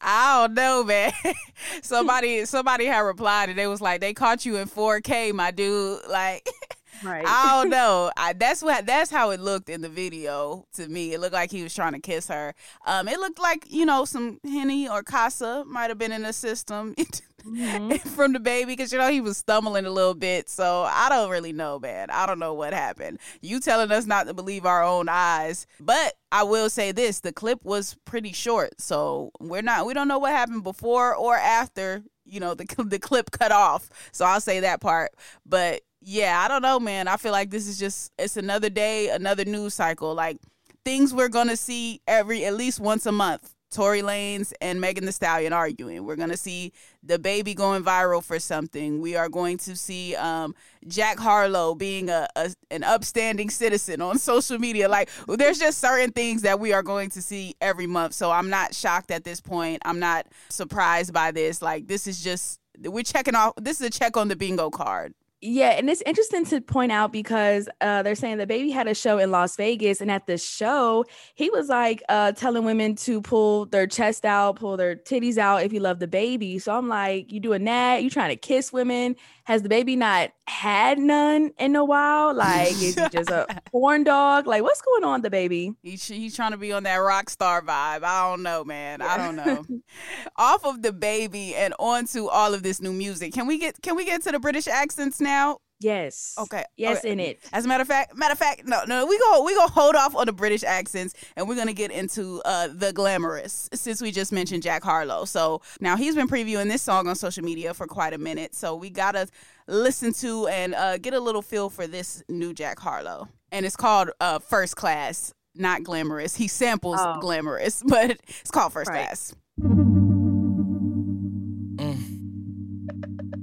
I 0.01 0.48
don't 0.48 0.54
know, 0.54 0.83
man. 0.83 1.12
somebody 1.81 2.45
somebody 2.45 2.86
had 2.86 3.00
replied 3.00 3.50
and 3.50 3.57
they 3.57 3.68
was 3.68 3.81
like, 3.81 4.01
they 4.01 4.13
caught 4.13 4.45
you 4.45 4.57
in 4.57 4.68
4K, 4.68 5.33
my 5.33 5.51
dude. 5.51 6.01
Like 6.07 6.48
Right. 7.03 7.25
I 7.25 7.61
don't 7.61 7.69
know. 7.71 8.11
I, 8.17 8.33
that's 8.33 8.61
what 8.61 8.85
that's 8.85 9.11
how 9.11 9.31
it 9.31 9.39
looked 9.39 9.69
in 9.69 9.81
the 9.81 9.89
video 9.89 10.65
to 10.73 10.88
me. 10.88 11.13
It 11.13 11.19
looked 11.19 11.33
like 11.33 11.51
he 11.51 11.63
was 11.63 11.73
trying 11.73 11.94
to 11.94 12.00
kiss 12.00 12.27
her. 12.27 12.53
Um, 12.85 13.07
it 13.07 13.19
looked 13.19 13.39
like 13.39 13.65
you 13.69 13.85
know 13.85 14.05
some 14.05 14.39
henny 14.44 14.88
or 14.88 15.03
casa 15.03 15.63
might 15.67 15.89
have 15.89 15.97
been 15.97 16.11
in 16.11 16.23
the 16.23 16.33
system. 16.33 16.95
mm-hmm. 17.45 18.09
from 18.09 18.33
DaBaby 18.33 18.67
because 18.67 18.91
you 18.91 18.97
know 18.97 19.09
he 19.09 19.21
was 19.21 19.38
stumbling 19.38 19.85
a 19.85 19.89
little 19.89 20.13
bit. 20.13 20.50
So 20.50 20.83
I 20.89 21.09
don't 21.09 21.29
really 21.29 21.53
know, 21.53 21.79
man. 21.79 22.09
I 22.09 22.25
don't 22.25 22.39
know 22.39 22.53
what 22.53 22.73
happened. 22.73 23.19
You 23.41 23.59
telling 23.59 23.91
us 23.91 24.05
not 24.05 24.27
to 24.27 24.33
believe 24.33 24.65
our 24.65 24.83
own 24.83 25.09
eyes, 25.09 25.67
but 25.79 26.13
I 26.31 26.44
will 26.44 26.69
say 26.69 26.91
this: 26.91 27.19
the 27.19 27.33
clip 27.33 27.63
was 27.63 27.95
pretty 28.05 28.33
short, 28.33 28.79
so 28.79 29.31
we're 29.39 29.61
not 29.61 29.85
we 29.85 29.94
don't 29.94 30.07
know 30.07 30.19
what 30.19 30.31
happened 30.31 30.63
before 30.63 31.15
or 31.15 31.35
after. 31.35 32.03
You 32.25 32.39
know 32.39 32.53
the 32.53 32.65
the 32.85 33.00
clip 33.00 33.31
cut 33.31 33.51
off. 33.51 33.89
So 34.11 34.25
I'll 34.25 34.41
say 34.41 34.61
that 34.61 34.81
part, 34.81 35.11
but. 35.45 35.81
Yeah, 36.05 36.41
I 36.44 36.47
don't 36.47 36.61
know, 36.61 36.79
man. 36.79 37.07
I 37.07 37.17
feel 37.17 37.31
like 37.31 37.50
this 37.50 37.67
is 37.67 37.79
just 37.79 38.11
it's 38.19 38.38
another 38.38 38.69
day, 38.69 39.09
another 39.09 39.45
news 39.45 39.73
cycle. 39.73 40.13
Like 40.13 40.38
things 40.83 41.13
we're 41.13 41.29
gonna 41.29 41.57
see 41.57 42.01
every 42.07 42.45
at 42.45 42.55
least 42.55 42.79
once 42.79 43.05
a 43.05 43.11
month 43.11 43.53
Tory 43.73 44.01
Lanez 44.01 44.53
and 44.61 44.79
Megan 44.79 45.05
Thee 45.05 45.11
Stallion 45.11 45.51
arguing. 45.51 46.05
We're 46.05 46.15
to 46.15 46.38
see 46.38 46.71
DaBaby 47.05 47.55
going 47.55 47.83
viral 47.83 48.23
for 48.23 48.39
something. 48.39 49.01
We 49.01 49.15
are 49.15 49.29
going 49.29 49.57
to 49.59 49.75
see 49.75 50.15
um, 50.15 50.55
Jack 50.88 51.17
Harlow 51.19 51.73
being 51.75 52.09
a, 52.09 52.27
a, 52.35 52.53
an 52.71 52.83
upstanding 52.83 53.50
citizen 53.50 54.00
on 54.00 54.19
social 54.19 54.59
media. 54.59 54.88
Like, 54.88 55.09
there's 55.27 55.57
just 55.57 55.79
certain 55.79 56.11
things 56.11 56.44
that 56.44 56.59
we 56.59 56.71
are 56.71 56.83
going 56.83 57.09
to 57.11 57.21
see 57.21 57.55
every 57.59 57.88
month. 57.88 58.13
So 58.13 58.31
I'm 58.31 58.50
not 58.50 58.75
shocked 58.75 59.11
at 59.11 59.23
this 59.23 59.41
point. 59.41 59.81
I'm 59.83 60.00
not 60.00 60.27
surprised 60.50 61.11
by 61.11 61.31
this. 61.31 61.61
Like, 61.61 61.88
this 61.88 62.05
is 62.07 62.23
just 62.23 62.59
we're 62.79 63.03
checking 63.03 63.35
off. 63.35 63.53
This 63.57 63.81
is 63.81 63.88
a 63.88 63.89
check 63.89 64.15
on 64.17 64.27
the 64.27 64.35
bingo 64.35 64.69
card. 64.69 65.13
Yeah, 65.45 65.71
and 65.71 65.89
it's 65.89 66.01
interesting 66.05 66.45
to 66.45 66.61
point 66.61 66.93
out 66.93 67.11
because 67.11 67.67
uh, 67.81 68.01
they're 68.01 68.15
saying 68.15 68.37
DaBaby 68.37 68.71
had 68.71 68.87
a 68.87 68.93
show 68.95 69.17
in 69.17 69.29
Las 69.29 69.57
Vegas, 69.57 69.99
and 69.99 70.09
at 70.09 70.25
the 70.25 70.37
show, 70.37 71.03
he 71.35 71.50
was 71.50 71.67
like 71.67 72.01
uh, 72.07 72.31
telling 72.31 72.63
women 72.63 72.95
to 72.95 73.21
pull 73.21 73.65
their 73.65 73.85
chest 73.85 74.23
out, 74.23 74.55
pull 74.55 74.77
their 74.77 74.95
titties 74.95 75.38
out 75.38 75.63
if 75.63 75.73
you 75.73 75.81
love 75.81 76.00
DaBaby. 76.00 76.62
So 76.62 76.73
I'm 76.73 76.88
like, 76.88 77.29
you 77.29 77.41
doing 77.41 77.65
that? 77.65 78.03
You 78.03 78.09
trying 78.09 78.29
to 78.29 78.38
kiss 78.38 78.71
women? 78.71 79.17
Has 79.45 79.62
DaBaby 79.62 79.97
not 79.97 80.31
had 80.47 81.00
none 81.00 81.51
in 81.59 81.75
a 81.75 81.83
while? 81.83 82.33
Like, 82.33 82.71
is 82.71 82.95
he 82.95 83.09
just 83.09 83.29
a 83.29 83.45
porn 83.71 84.05
dog? 84.05 84.47
Like, 84.47 84.63
what's 84.63 84.81
going 84.81 85.03
on, 85.03 85.21
DaBaby? 85.21 85.75
He's 85.83 86.07
he's 86.07 86.35
trying 86.35 86.51
to 86.51 86.57
be 86.57 86.71
on 86.71 86.83
that 86.83 86.95
rock 86.95 87.29
star 87.29 87.62
vibe. 87.62 88.03
I 88.03 88.29
don't 88.29 88.41
know, 88.41 88.63
man. 88.63 89.00
Yeah. 89.01 89.07
I 89.13 89.17
don't 89.17 89.35
know. 89.35 89.65
Off 90.38 90.63
of 90.65 90.77
DaBaby 90.77 91.55
and 91.55 91.73
onto 91.77 92.27
all 92.27 92.53
of 92.53 92.63
this 92.63 92.81
new 92.81 92.93
music. 92.93 93.33
Can 93.33 93.45
we 93.45 93.59
get 93.59 93.81
can 93.81 93.97
we 93.97 94.05
get 94.05 94.23
to 94.23 94.31
the 94.31 94.39
British 94.39 94.67
accents 94.67 95.19
now? 95.19 95.57
Yes. 95.83 96.35
Okay. 96.39 96.63
Yes, 96.77 96.99
okay. 96.99 97.11
in 97.11 97.19
it. 97.19 97.41
As 97.51 97.65
a 97.65 97.67
matter 97.67 97.81
of 97.81 97.87
fact, 97.87 98.15
matter 98.15 98.31
of 98.31 98.39
fact, 98.39 98.65
no, 98.65 98.83
no, 98.87 99.05
we 99.05 99.17
go 99.19 99.43
we 99.43 99.53
go 99.53 99.67
hold 99.67 99.95
off 99.95 100.15
on 100.15 100.25
the 100.25 100.33
British 100.33 100.63
accents, 100.63 101.13
and 101.35 101.47
we're 101.47 101.55
gonna 101.55 101.73
get 101.73 101.91
into 101.91 102.41
uh, 102.45 102.69
the 102.73 102.93
glamorous 102.93 103.69
since 103.73 104.01
we 104.01 104.11
just 104.11 104.31
mentioned 104.31 104.63
Jack 104.63 104.83
Harlow. 104.83 105.25
So 105.25 105.61
now 105.81 105.97
he's 105.97 106.15
been 106.15 106.27
previewing 106.27 106.69
this 106.69 106.81
song 106.81 107.07
on 107.07 107.15
social 107.15 107.43
media 107.43 107.73
for 107.73 107.85
quite 107.85 108.13
a 108.13 108.17
minute, 108.17 108.55
so 108.55 108.75
we 108.75 108.89
gotta 108.89 109.27
listen 109.67 110.13
to 110.13 110.47
and 110.47 110.73
uh, 110.73 110.97
get 110.97 111.13
a 111.13 111.19
little 111.19 111.41
feel 111.41 111.69
for 111.69 111.85
this 111.85 112.23
new 112.29 112.53
Jack 112.53 112.79
Harlow, 112.79 113.27
and 113.51 113.65
it's 113.65 113.75
called 113.75 114.09
uh, 114.21 114.39
First 114.39 114.77
Class, 114.77 115.33
not 115.55 115.83
glamorous. 115.83 116.35
He 116.35 116.47
samples 116.47 116.99
oh. 116.99 117.19
glamorous, 117.19 117.83
but 117.87 118.11
it's 118.11 118.51
called 118.51 118.71
First 118.71 118.89
right. 118.89 119.07
Class. 119.07 119.35
Mm. 119.59 120.03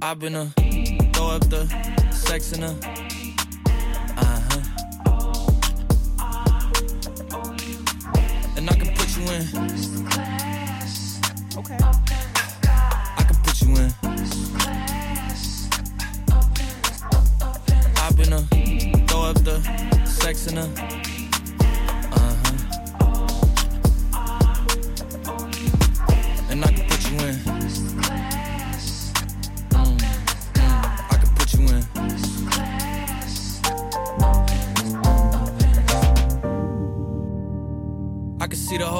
I've 0.03 0.17
been 0.17 0.33
a 0.33 0.51
throw 1.21 1.29
up 1.35 1.49
the 1.49 1.67
sex 2.11 2.51
in 2.51 2.61
her. 2.63 2.75
Uh 4.17 4.41
huh. 4.49 4.61
And 8.57 8.67
I 8.67 8.73
can 8.73 8.95
put 8.95 9.15
you 9.15 9.23
in. 9.29 9.43
Okay. 11.59 11.77
I 13.17 13.23
can 13.27 13.37
put 13.43 13.61
you 13.61 13.69
in. 13.75 13.93
I've 17.97 18.17
a 18.33 18.41
throw 19.07 19.21
up 19.21 19.43
the 19.43 19.61
sex 20.05 20.47
in 20.47 20.57
her. 20.57 21.10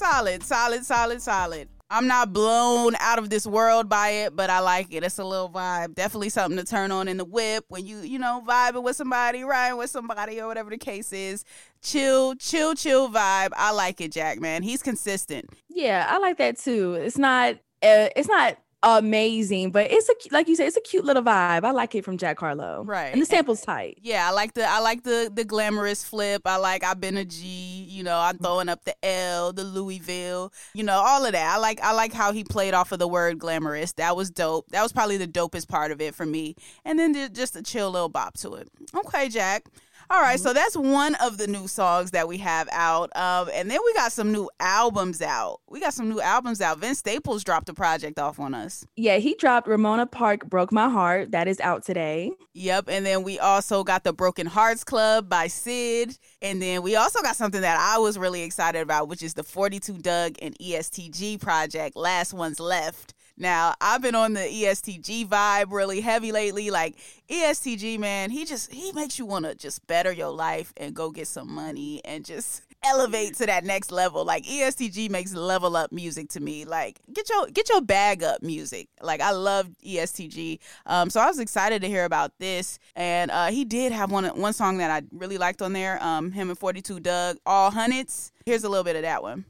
Solid, 0.00 0.42
solid, 0.42 0.82
solid, 0.86 1.20
solid. 1.20 1.68
I'm 1.90 2.06
not 2.06 2.32
blown 2.32 2.94
out 3.00 3.18
of 3.18 3.28
this 3.28 3.46
world 3.46 3.90
by 3.90 4.08
it, 4.08 4.34
but 4.34 4.48
I 4.48 4.60
like 4.60 4.86
it. 4.94 5.04
It's 5.04 5.18
a 5.18 5.24
little 5.24 5.50
vibe. 5.50 5.94
Definitely 5.94 6.30
something 6.30 6.56
to 6.56 6.64
turn 6.64 6.90
on 6.90 7.06
in 7.06 7.18
the 7.18 7.24
whip 7.26 7.66
when 7.68 7.84
you, 7.84 7.98
you 7.98 8.18
know, 8.18 8.42
vibing 8.48 8.82
with 8.82 8.96
somebody, 8.96 9.44
riding 9.44 9.76
with 9.76 9.90
somebody, 9.90 10.40
or 10.40 10.46
whatever 10.46 10.70
the 10.70 10.78
case 10.78 11.12
is. 11.12 11.44
Chill, 11.82 12.34
chill, 12.36 12.74
chill 12.74 13.10
vibe. 13.10 13.50
I 13.54 13.72
like 13.72 14.00
it, 14.00 14.10
Jack, 14.10 14.40
man. 14.40 14.62
He's 14.62 14.82
consistent. 14.82 15.50
Yeah, 15.68 16.06
I 16.08 16.16
like 16.16 16.38
that 16.38 16.56
too. 16.56 16.94
It's 16.94 17.18
not 17.18 17.56
uh, 17.82 18.08
it's 18.16 18.28
not 18.28 18.56
amazing, 18.82 19.70
but 19.70 19.90
it's 19.90 20.08
a 20.08 20.14
like 20.32 20.48
you 20.48 20.56
said, 20.56 20.66
it's 20.66 20.76
a 20.76 20.80
cute 20.80 21.04
little 21.04 21.22
vibe. 21.22 21.64
I 21.64 21.70
like 21.72 21.94
it 21.94 22.04
from 22.04 22.16
Jack 22.16 22.40
Harlow. 22.40 22.84
Right. 22.84 23.12
And 23.12 23.20
the 23.20 23.26
sample's 23.26 23.60
tight. 23.62 23.98
Yeah, 24.00 24.26
I 24.26 24.32
like 24.32 24.54
the 24.54 24.64
I 24.64 24.78
like 24.80 25.02
the 25.02 25.30
the 25.32 25.44
glamorous 25.44 26.04
flip. 26.04 26.42
I 26.46 26.56
like 26.56 26.84
I've 26.84 27.00
been 27.00 27.16
a 27.16 27.24
G, 27.24 27.79
you 27.90 28.02
know, 28.02 28.18
I'm 28.18 28.38
throwing 28.38 28.68
up 28.68 28.84
the 28.84 28.94
L, 29.04 29.52
the 29.52 29.64
Louisville, 29.64 30.52
you 30.74 30.84
know, 30.84 30.94
all 30.94 31.24
of 31.24 31.32
that. 31.32 31.54
I 31.54 31.58
like 31.58 31.80
I 31.80 31.92
like 31.92 32.12
how 32.12 32.32
he 32.32 32.44
played 32.44 32.74
off 32.74 32.92
of 32.92 32.98
the 32.98 33.08
word 33.08 33.38
glamorous. 33.38 33.92
That 33.92 34.16
was 34.16 34.30
dope. 34.30 34.68
That 34.70 34.82
was 34.82 34.92
probably 34.92 35.16
the 35.16 35.26
dopest 35.26 35.68
part 35.68 35.90
of 35.90 36.00
it 36.00 36.14
for 36.14 36.26
me. 36.26 36.54
And 36.84 36.98
then 36.98 37.14
just 37.34 37.56
a 37.56 37.62
chill 37.62 37.90
little 37.90 38.08
bop 38.08 38.34
to 38.38 38.54
it. 38.54 38.68
Okay, 38.94 39.28
Jack. 39.28 39.66
All 40.12 40.20
right, 40.20 40.40
so 40.40 40.52
that's 40.52 40.76
one 40.76 41.14
of 41.22 41.38
the 41.38 41.46
new 41.46 41.68
songs 41.68 42.10
that 42.10 42.26
we 42.26 42.38
have 42.38 42.68
out. 42.72 43.16
Um, 43.16 43.48
and 43.54 43.70
then 43.70 43.78
we 43.84 43.94
got 43.94 44.10
some 44.10 44.32
new 44.32 44.50
albums 44.58 45.22
out. 45.22 45.60
We 45.68 45.78
got 45.78 45.94
some 45.94 46.08
new 46.08 46.20
albums 46.20 46.60
out. 46.60 46.78
Vince 46.80 46.98
Staples 46.98 47.44
dropped 47.44 47.68
a 47.68 47.74
project 47.74 48.18
off 48.18 48.40
on 48.40 48.52
us. 48.52 48.84
Yeah, 48.96 49.18
he 49.18 49.36
dropped 49.36 49.68
Ramona 49.68 50.06
Park 50.06 50.46
Broke 50.50 50.72
My 50.72 50.88
Heart. 50.88 51.30
That 51.30 51.46
is 51.46 51.60
out 51.60 51.84
today. 51.84 52.32
Yep, 52.54 52.86
and 52.88 53.06
then 53.06 53.22
we 53.22 53.38
also 53.38 53.84
got 53.84 54.02
the 54.02 54.12
Broken 54.12 54.48
Hearts 54.48 54.82
Club 54.82 55.28
by 55.28 55.46
Syd, 55.46 56.16
and 56.42 56.60
then 56.60 56.82
we 56.82 56.96
also 56.96 57.22
got 57.22 57.36
something 57.36 57.60
that 57.60 57.78
I 57.78 57.98
was 57.98 58.18
really 58.18 58.42
excited 58.42 58.82
about, 58.82 59.06
which 59.06 59.22
is 59.22 59.34
the 59.34 59.44
42 59.44 59.98
Dugg 59.98 60.34
and 60.42 60.56
EST 60.60 61.12
Gee 61.12 61.38
project. 61.38 61.94
Last 61.94 62.34
one's 62.34 62.58
left. 62.58 63.14
Now 63.40 63.74
I've 63.80 64.02
been 64.02 64.14
on 64.14 64.34
the 64.34 64.42
EST 64.42 65.02
Gee 65.02 65.24
vibe 65.24 65.72
really 65.72 66.02
heavy 66.02 66.30
lately. 66.30 66.70
Like 66.70 66.96
EST 67.30 67.78
Gee, 67.78 67.96
man, 67.96 68.30
he 68.30 68.44
just 68.44 68.70
he 68.70 68.92
makes 68.92 69.18
you 69.18 69.24
want 69.24 69.46
to 69.46 69.54
just 69.54 69.86
better 69.86 70.12
your 70.12 70.30
life 70.30 70.74
and 70.76 70.94
go 70.94 71.10
get 71.10 71.26
some 71.26 71.50
money 71.50 72.02
and 72.04 72.22
just 72.22 72.62
elevate 72.84 73.36
to 73.36 73.46
that 73.46 73.64
next 73.64 73.90
level. 73.90 74.26
Like 74.26 74.46
EST 74.46 74.92
Gee 74.92 75.08
makes 75.08 75.32
level 75.34 75.74
up 75.74 75.90
music 75.90 76.28
to 76.30 76.40
me. 76.40 76.66
Like 76.66 77.00
get 77.14 77.30
your 77.30 77.46
get 77.46 77.70
your 77.70 77.80
bag 77.80 78.22
up 78.22 78.42
music. 78.42 78.88
Like 79.00 79.22
I 79.22 79.30
love 79.30 79.70
EST 79.82 80.30
Gee. 80.30 80.60
Um, 80.84 81.08
so 81.08 81.18
I 81.18 81.26
was 81.26 81.38
excited 81.38 81.80
to 81.80 81.88
hear 81.88 82.04
about 82.04 82.32
this. 82.38 82.78
And 82.94 83.30
uh, 83.30 83.46
he 83.46 83.64
did 83.64 83.90
have 83.92 84.12
one 84.12 84.26
one 84.38 84.52
song 84.52 84.76
that 84.78 84.90
I 84.90 85.06
really 85.12 85.38
liked 85.38 85.62
on 85.62 85.72
there. 85.72 86.02
Um, 86.04 86.30
him 86.30 86.50
and 86.50 86.58
Forty 86.58 86.82
Two 86.82 87.00
Dugg, 87.00 87.38
All 87.46 87.70
Hundreds. 87.70 88.32
Here's 88.44 88.64
a 88.64 88.68
little 88.68 88.84
bit 88.84 88.96
of 88.96 89.02
that 89.02 89.22
one. 89.22 89.46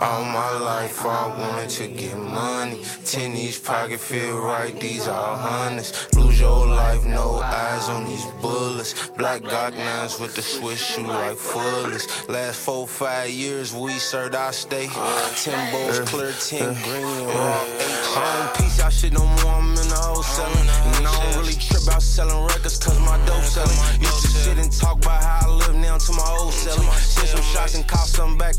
All 0.00 0.24
my 0.24 0.58
life 0.58 1.04
I 1.04 1.28
wanted 1.38 1.70
to 1.70 1.88
get 1.88 2.16
money. 2.16 2.82
Ten 3.04 3.36
each 3.36 3.62
pocket 3.62 4.00
feel 4.00 4.38
right, 4.38 4.78
these 4.80 5.06
all 5.06 5.36
hundreds. 5.36 6.08
Lose 6.16 6.40
your 6.40 6.66
life, 6.66 7.04
no 7.04 7.40
eyes 7.40 7.88
on 7.88 8.04
these 8.06 8.24
bullets. 8.40 9.10
Black 9.10 9.42
Glock 9.42 9.76
nines 9.76 10.18
with 10.18 10.34
the 10.34 10.42
Swiss 10.42 10.80
shoe 10.80 11.06
like 11.06 11.36
fullest. 11.36 12.28
Last 12.28 12.60
four, 12.60 12.86
five 12.88 13.30
years 13.30 13.74
we 13.74 13.92
served 13.92 14.34
our 14.34 14.52
state. 14.52 14.90
Ten 15.36 15.72
bowls 15.72 16.00
clear, 16.00 16.32
ten 16.32 16.74
green 16.82 17.04
and 17.04 17.26
raw. 17.28 17.64
I 18.14 18.38
don't 18.38 18.54
piece 18.56 18.80
out 18.80 18.92
shit 18.92 19.12
no 19.12 19.24
more, 19.24 19.52
I'm 19.52 19.70
in 19.70 19.88
the 19.88 20.00
wholesaling. 20.00 20.96
And 20.96 21.06
I 21.06 21.24
don't 21.24 21.40
really 21.40 21.54
trip 21.54 21.94
out 21.94 22.02
selling 22.02 22.44
records 22.46 22.78
cause 22.78 22.98
my 23.00 23.18
dope 23.26 23.44
selling. 23.44 24.00
Used 24.00 24.22
to 24.22 24.28
sit 24.28 24.58
and 24.58 24.72
talk 24.72 24.96
about 24.96 25.22
how 25.22 25.48
I 25.48 25.50
live 25.50 25.74
now 25.76 25.98
to 25.98 26.12
my 26.12 26.36
old 26.40 26.54
selling. 26.54 26.90
Send 26.92 27.28
some 27.28 27.42
shots 27.42 27.74
and 27.74 27.86
call 27.86 28.06
some 28.06 28.38
back. 28.38 28.54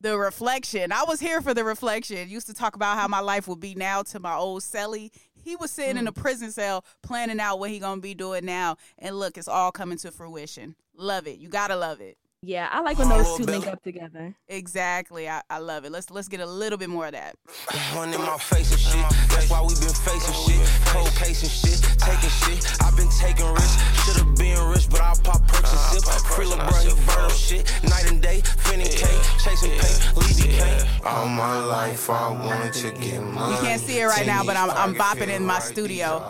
The 0.00 0.16
reflection. 0.16 0.65
I 0.74 1.04
was 1.06 1.20
here 1.20 1.40
for 1.40 1.54
the 1.54 1.62
reflection. 1.62 2.28
Used 2.28 2.48
to 2.48 2.54
talk 2.54 2.74
about 2.74 2.98
how 2.98 3.06
my 3.06 3.20
life 3.20 3.46
would 3.46 3.60
be 3.60 3.74
now 3.74 4.02
to 4.02 4.18
my 4.18 4.34
old 4.34 4.62
celly. 4.62 5.10
He 5.34 5.54
was 5.54 5.70
sitting 5.70 5.96
in 5.96 6.08
a 6.08 6.12
mm. 6.12 6.20
prison 6.20 6.50
cell 6.50 6.84
planning 7.02 7.38
out 7.38 7.60
what 7.60 7.70
he 7.70 7.78
gonna 7.78 8.00
be 8.00 8.14
doing 8.14 8.44
now. 8.44 8.76
And 8.98 9.16
look, 9.16 9.38
it's 9.38 9.46
all 9.46 9.70
coming 9.70 9.98
to 9.98 10.10
fruition. 10.10 10.74
Love 10.96 11.28
it. 11.28 11.38
You 11.38 11.48
gotta 11.48 11.76
love 11.76 12.00
it. 12.00 12.18
Yeah, 12.46 12.68
I 12.70 12.80
like 12.80 12.96
when 12.96 13.08
those 13.08 13.36
two 13.36 13.42
link 13.42 13.66
up 13.66 13.82
together. 13.82 14.32
Exactly. 14.46 15.28
I, 15.28 15.42
I 15.50 15.58
love 15.58 15.84
it. 15.84 15.90
Let's 15.90 16.12
let's 16.12 16.28
get 16.28 16.38
a 16.38 16.46
little 16.46 16.78
bit 16.78 16.88
more 16.88 17.06
of 17.06 17.12
that. 17.12 17.34
One 17.92 18.14
in 18.14 18.20
my 18.20 18.38
face 18.38 18.70
and 18.70 18.78
shit. 18.78 19.02
That's 19.30 19.50
why 19.50 19.60
we 19.62 19.74
been 19.74 19.90
facing 19.90 20.32
shit. 20.46 20.62
Cold 20.86 21.10
case 21.16 21.42
and 21.42 21.50
shit. 21.50 21.82
Taking 21.98 22.30
shit. 22.30 22.64
i 22.82 22.90
been 22.94 23.08
taking 23.18 23.50
risks. 23.52 23.82
Should've 24.04 24.36
been 24.36 24.62
rich, 24.70 24.88
but 24.88 25.00
I 25.00 25.14
pop 25.24 25.44
perks 25.48 25.72
and 25.72 26.04
sip. 26.04 26.22
Free 26.36 26.46
LeBron, 26.46 26.86
he 26.86 26.94
burn 27.06 27.30
shit. 27.30 27.66
Night 27.82 28.08
and 28.12 28.22
day. 28.22 28.42
Finning 28.62 28.94
K. 28.94 29.08
Chasing 29.42 29.72
pay. 29.72 29.94
Leaving 30.14 30.52
K. 30.52 30.88
All 31.04 31.26
my 31.26 31.58
life 31.58 32.08
I 32.08 32.30
wanted 32.30 32.74
to 32.74 32.92
get 32.92 33.24
money. 33.24 33.56
You 33.56 33.60
can't 33.60 33.80
see 33.80 33.98
it 33.98 34.06
right 34.06 34.24
now, 34.24 34.44
but 34.44 34.56
I'm 34.56 34.70
I'm 34.70 34.94
bopping 34.94 35.34
in 35.34 35.44
my 35.44 35.58
studio. 35.58 36.22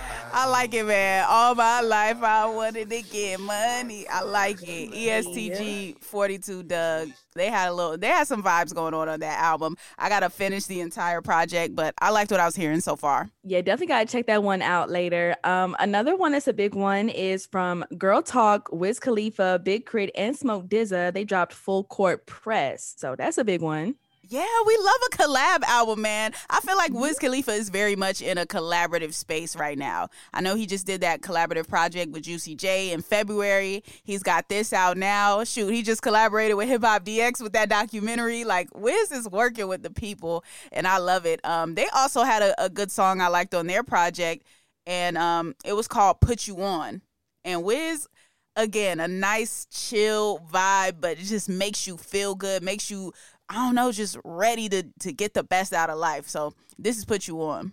I 0.32 0.48
like 0.48 0.74
it, 0.74 0.86
man. 0.86 1.26
All 1.28 1.54
my 1.54 1.80
life 1.80 2.22
I 2.22 2.46
wanted 2.46 2.88
to 2.90 3.02
get 3.02 3.40
money. 3.40 4.06
I 4.08 4.22
like 4.22 4.62
it. 4.62 4.94
EST 4.94 5.34
Gee 5.58 5.96
42 6.00 6.62
Dugg. 6.62 7.10
They 7.34 7.48
had 7.48 7.68
a 7.68 7.72
little 7.72 7.98
they 7.98 8.08
had 8.08 8.26
some 8.26 8.42
vibes 8.42 8.74
going 8.74 8.94
on 8.94 9.08
on 9.08 9.20
that 9.20 9.38
album. 9.40 9.76
I 9.98 10.08
got 10.08 10.20
to 10.20 10.30
finish 10.30 10.66
the 10.66 10.80
entire 10.80 11.20
project, 11.20 11.74
but 11.74 11.94
I 12.00 12.10
liked 12.10 12.30
what 12.30 12.40
I 12.40 12.46
was 12.46 12.54
hearing 12.54 12.80
so 12.80 12.96
far. 12.96 13.28
Yeah, 13.42 13.60
definitely 13.60 13.86
gotta 13.86 14.06
check 14.06 14.26
that 14.26 14.42
one 14.42 14.62
out 14.62 14.90
later. 14.90 15.36
Um, 15.44 15.74
another 15.80 16.16
one 16.16 16.32
that's 16.32 16.48
a 16.48 16.52
big 16.52 16.74
one 16.74 17.08
is 17.08 17.46
from 17.46 17.84
Girl 17.98 18.22
Talk, 18.22 18.68
Wiz 18.72 19.00
Khalifa, 19.00 19.60
Big 19.64 19.86
K.R.I.T., 19.86 20.12
and 20.14 20.36
Smoke 20.36 20.68
DZA. 20.68 21.12
They 21.12 21.24
dropped 21.24 21.52
Full 21.52 21.84
Court 21.84 22.26
Press, 22.26 22.94
so 22.96 23.16
that's 23.16 23.38
a 23.38 23.44
big 23.44 23.62
one. 23.62 23.96
Yeah, 24.30 24.46
we 24.64 24.76
love 24.76 24.94
a 25.12 25.16
collab 25.16 25.64
album, 25.64 26.02
man. 26.02 26.34
I 26.48 26.60
feel 26.60 26.76
like 26.76 26.92
Wiz 26.92 27.18
Khalifa 27.18 27.50
is 27.50 27.68
very 27.68 27.96
much 27.96 28.22
in 28.22 28.38
a 28.38 28.46
collaborative 28.46 29.12
space 29.12 29.56
right 29.56 29.76
now. 29.76 30.08
I 30.32 30.40
know 30.40 30.54
he 30.54 30.66
just 30.66 30.86
did 30.86 31.00
that 31.00 31.20
collaborative 31.20 31.66
project 31.66 32.12
with 32.12 32.22
Juicy 32.22 32.54
J 32.54 32.92
in 32.92 33.02
February. 33.02 33.82
He's 34.04 34.22
got 34.22 34.48
this 34.48 34.72
out 34.72 34.96
now. 34.96 35.42
Shoot, 35.42 35.70
he 35.70 35.82
just 35.82 36.02
collaborated 36.02 36.56
with 36.56 36.68
Hip 36.68 36.84
Hop 36.84 37.04
DX 37.04 37.42
with 37.42 37.54
that 37.54 37.68
documentary. 37.68 38.44
Like 38.44 38.68
Wiz 38.72 39.10
is 39.10 39.28
working 39.28 39.66
with 39.66 39.82
the 39.82 39.90
people, 39.90 40.44
and 40.70 40.86
I 40.86 40.98
love 40.98 41.26
it. 41.26 41.44
Um, 41.44 41.74
they 41.74 41.88
also 41.88 42.22
had 42.22 42.40
a, 42.40 42.66
a 42.66 42.70
good 42.70 42.92
song 42.92 43.20
I 43.20 43.26
liked 43.26 43.52
on 43.52 43.66
their 43.66 43.82
project, 43.82 44.46
and 44.86 45.18
um, 45.18 45.56
it 45.64 45.72
was 45.72 45.88
called 45.88 46.20
"Put 46.20 46.46
You 46.46 46.62
On." 46.62 47.02
And 47.44 47.64
Wiz, 47.64 48.06
again, 48.54 49.00
a 49.00 49.08
nice 49.08 49.66
chill 49.72 50.38
vibe, 50.52 51.00
but 51.00 51.18
it 51.18 51.24
just 51.24 51.48
makes 51.48 51.88
you 51.88 51.96
feel 51.96 52.36
good, 52.36 52.62
makes 52.62 52.92
you 52.92 53.12
I 53.50 53.54
don't 53.54 53.74
know, 53.74 53.90
just 53.90 54.16
ready 54.24 54.68
to 54.68 54.84
to 55.00 55.12
get 55.12 55.34
the 55.34 55.42
best 55.42 55.72
out 55.72 55.90
of 55.90 55.98
life. 55.98 56.28
So 56.28 56.54
this 56.78 56.96
is 56.96 57.04
put 57.04 57.26
you 57.26 57.42
on. 57.42 57.72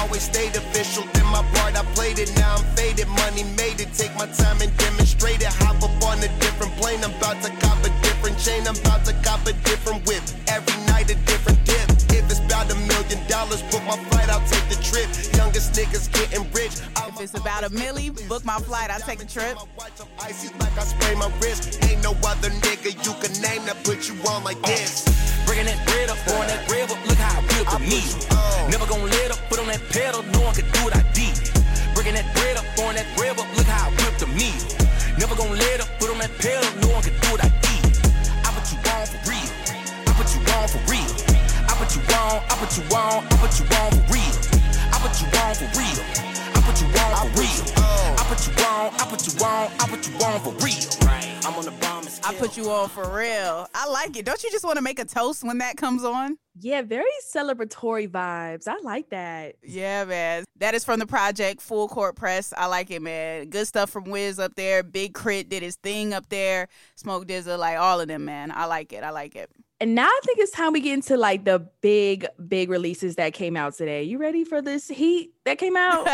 Always 0.00 0.22
stayed 0.22 0.56
official. 0.56 1.04
Did 1.12 1.24
my 1.24 1.42
part, 1.54 1.78
I 1.78 1.84
played 1.94 2.18
it. 2.18 2.34
Now 2.36 2.56
I'm 2.56 2.64
faded. 2.74 3.06
Money 3.08 3.44
made 3.56 3.80
it. 3.80 3.92
Take 3.94 4.14
my 4.16 4.26
time 4.26 4.60
and 4.60 4.76
demonstrate 4.76 5.40
it. 5.40 5.52
Hop 5.62 5.82
up 5.82 6.04
on 6.04 6.18
a 6.18 6.28
different 6.40 6.74
plane. 6.76 7.04
I'm 7.04 7.14
about 7.14 7.40
to 7.42 7.50
cop 7.62 7.78
a 7.84 7.90
different 8.02 8.38
chain. 8.38 8.66
I'm 8.66 8.76
about 8.76 9.04
to 9.04 9.12
cop 9.22 9.46
a 9.46 9.52
different 9.52 10.06
whip. 10.06 10.22
If 17.60 17.66
it's 17.66 17.74
about 17.74 17.92
a 17.92 17.92
million 17.92 18.14
dollars, 18.14 18.28
book 18.28 18.44
my 18.44 18.58
flight, 18.58 18.90
I'll 18.90 19.00
take 19.00 19.18
the 19.18 19.26
trip. 19.26 19.36
Youngest 19.36 19.36
niggas 19.36 19.36
getting 19.36 19.36
rich. 19.36 19.36
I'm 19.36 19.36
If 19.36 19.36
It's 19.36 19.36
about 19.36 19.36
a 19.36 19.36
milli. 19.36 19.36
Book 19.36 19.36
my 19.36 19.36
flight. 19.36 19.36
I'll 19.36 19.36
take 19.36 19.36
a 19.36 19.44
trip. 20.00 20.24
Icy 20.24 20.48
like 20.60 20.76
I 20.76 20.84
spray 20.84 21.14
my 21.14 21.30
wrist. 21.40 21.84
Ain't 21.84 22.02
no 22.02 22.12
other 22.24 22.50
nigga 22.64 22.90
you 23.04 23.12
can 23.20 23.32
name 23.42 23.62
that 23.66 23.84
put 23.84 24.08
you 24.08 24.16
on 24.28 24.44
like 24.44 24.60
this. 24.62 25.04
Bringing 25.44 25.66
that 25.66 25.80
bread 25.86 26.08
up, 26.08 26.18
pouring 26.24 26.48
that 26.48 26.64
bread 26.68 26.90
up, 26.90 27.00
look 27.04 27.18
how 27.18 27.36
I 27.36 27.44
whip 27.44 27.66
the 27.68 27.80
meat. 27.84 28.12
Never 28.72 28.86
gonna 28.88 29.12
let 29.12 29.30
up, 29.32 29.40
put 29.48 29.58
on 29.60 29.68
that 29.68 29.82
pedal, 29.92 30.22
no 30.32 30.40
one 30.40 30.54
can 30.54 30.64
do 30.72 30.80
what 30.84 30.96
I 30.96 31.04
did. 31.12 31.36
Bringing 31.92 32.14
that 32.14 32.28
bread 32.32 32.56
up, 32.56 32.64
pouring 32.76 32.96
that 32.96 33.08
bread 33.16 33.36
up, 33.36 33.48
look 33.56 33.68
how 33.68 33.88
I 33.88 33.90
whip 33.92 34.14
the 34.16 34.28
meat. 34.32 34.60
Never 35.18 35.34
gonna 35.36 35.60
let 35.60 35.84
up, 35.84 35.90
put 36.00 36.08
on 36.08 36.18
that 36.22 36.32
pedal, 36.40 36.70
no 36.80 36.88
one 36.96 37.02
can 37.04 37.12
do 37.12 37.28
what 37.34 37.44
I 37.44 37.50
did. 37.60 37.84
I 38.40 38.48
put 38.56 38.64
you 38.72 38.78
on 38.88 39.04
for 39.04 39.20
real. 39.28 39.50
I 40.08 40.12
put 40.16 40.28
you 40.32 40.40
on 40.48 40.64
for 40.64 40.80
real. 40.88 41.12
I 41.68 41.72
put 41.76 41.90
you 41.92 42.02
on, 42.08 42.40
I 42.40 42.54
put 42.56 42.72
you 42.78 42.84
on, 42.96 43.20
I 43.20 43.34
put 43.36 43.52
you 43.58 43.66
on 43.68 43.88
for 43.92 44.04
real. 44.08 44.34
I 44.92 44.96
put 45.02 45.14
you 45.20 45.28
on 45.28 45.52
for 45.60 45.68
real. 45.76 46.29
I 46.82 46.86
put 46.88 46.96
you 46.96 47.12
on 47.12 47.28
for 47.28 47.40
real. 47.40 48.14
I 48.18 48.24
put 48.28 48.46
you 48.46 48.54
on, 48.64 48.92
I 48.94 49.06
put 49.08 49.26
you 49.26 49.44
on, 49.44 49.70
I 49.80 49.86
put 49.88 50.08
you 50.08 50.14
on 50.24 50.40
for 50.40 50.52
real. 50.64 51.00
I'm 51.44 51.54
on 51.58 51.64
the 51.64 51.70
bomb 51.72 52.00
I 52.24 52.34
put 52.34 52.56
you 52.56 52.70
on 52.70 52.88
for 52.88 53.08
real. 53.16 53.66
I 53.74 53.88
like 53.88 54.16
it. 54.16 54.24
Don't 54.24 54.42
you 54.42 54.50
just 54.50 54.64
want 54.64 54.76
to 54.76 54.82
make 54.82 54.98
a 54.98 55.04
toast 55.04 55.42
when 55.42 55.58
that 55.58 55.76
comes 55.76 56.04
on? 56.04 56.38
Yeah, 56.58 56.82
very 56.82 57.10
celebratory 57.34 58.08
vibes. 58.08 58.68
I 58.68 58.78
like 58.82 59.10
that. 59.10 59.56
Yeah, 59.62 60.04
man. 60.04 60.44
That 60.56 60.74
is 60.74 60.84
from 60.84 60.98
the 60.98 61.06
project 61.06 61.62
Full 61.62 61.88
Court 61.88 62.16
Press. 62.16 62.52
I 62.56 62.66
like 62.66 62.90
it, 62.90 63.00
man. 63.00 63.48
Good 63.48 63.66
stuff 63.66 63.90
from 63.90 64.04
Wiz 64.04 64.38
up 64.38 64.54
there. 64.54 64.82
Big 64.82 65.14
K.R.I.T. 65.14 65.48
did 65.48 65.62
his 65.62 65.76
thing 65.76 66.12
up 66.12 66.28
there. 66.28 66.68
Smoke 66.96 67.26
DZA, 67.26 67.58
like 67.58 67.78
all 67.78 68.00
of 68.00 68.08
them, 68.08 68.24
man. 68.24 68.52
I 68.52 68.66
like 68.66 68.92
it. 68.92 69.02
I 69.02 69.10
like 69.10 69.34
it. 69.36 69.50
And 69.82 69.94
now 69.94 70.04
I 70.04 70.20
think 70.24 70.38
it's 70.38 70.52
time 70.52 70.74
we 70.74 70.80
get 70.80 70.92
into 70.92 71.16
like 71.16 71.46
the 71.46 71.66
big, 71.80 72.26
big 72.46 72.68
releases 72.68 73.16
that 73.16 73.32
came 73.32 73.56
out 73.56 73.74
today. 73.74 74.02
You 74.02 74.18
ready 74.18 74.44
for 74.44 74.60
this 74.60 74.88
heat 74.88 75.32
that 75.46 75.56
came 75.56 75.74
out? 75.74 76.06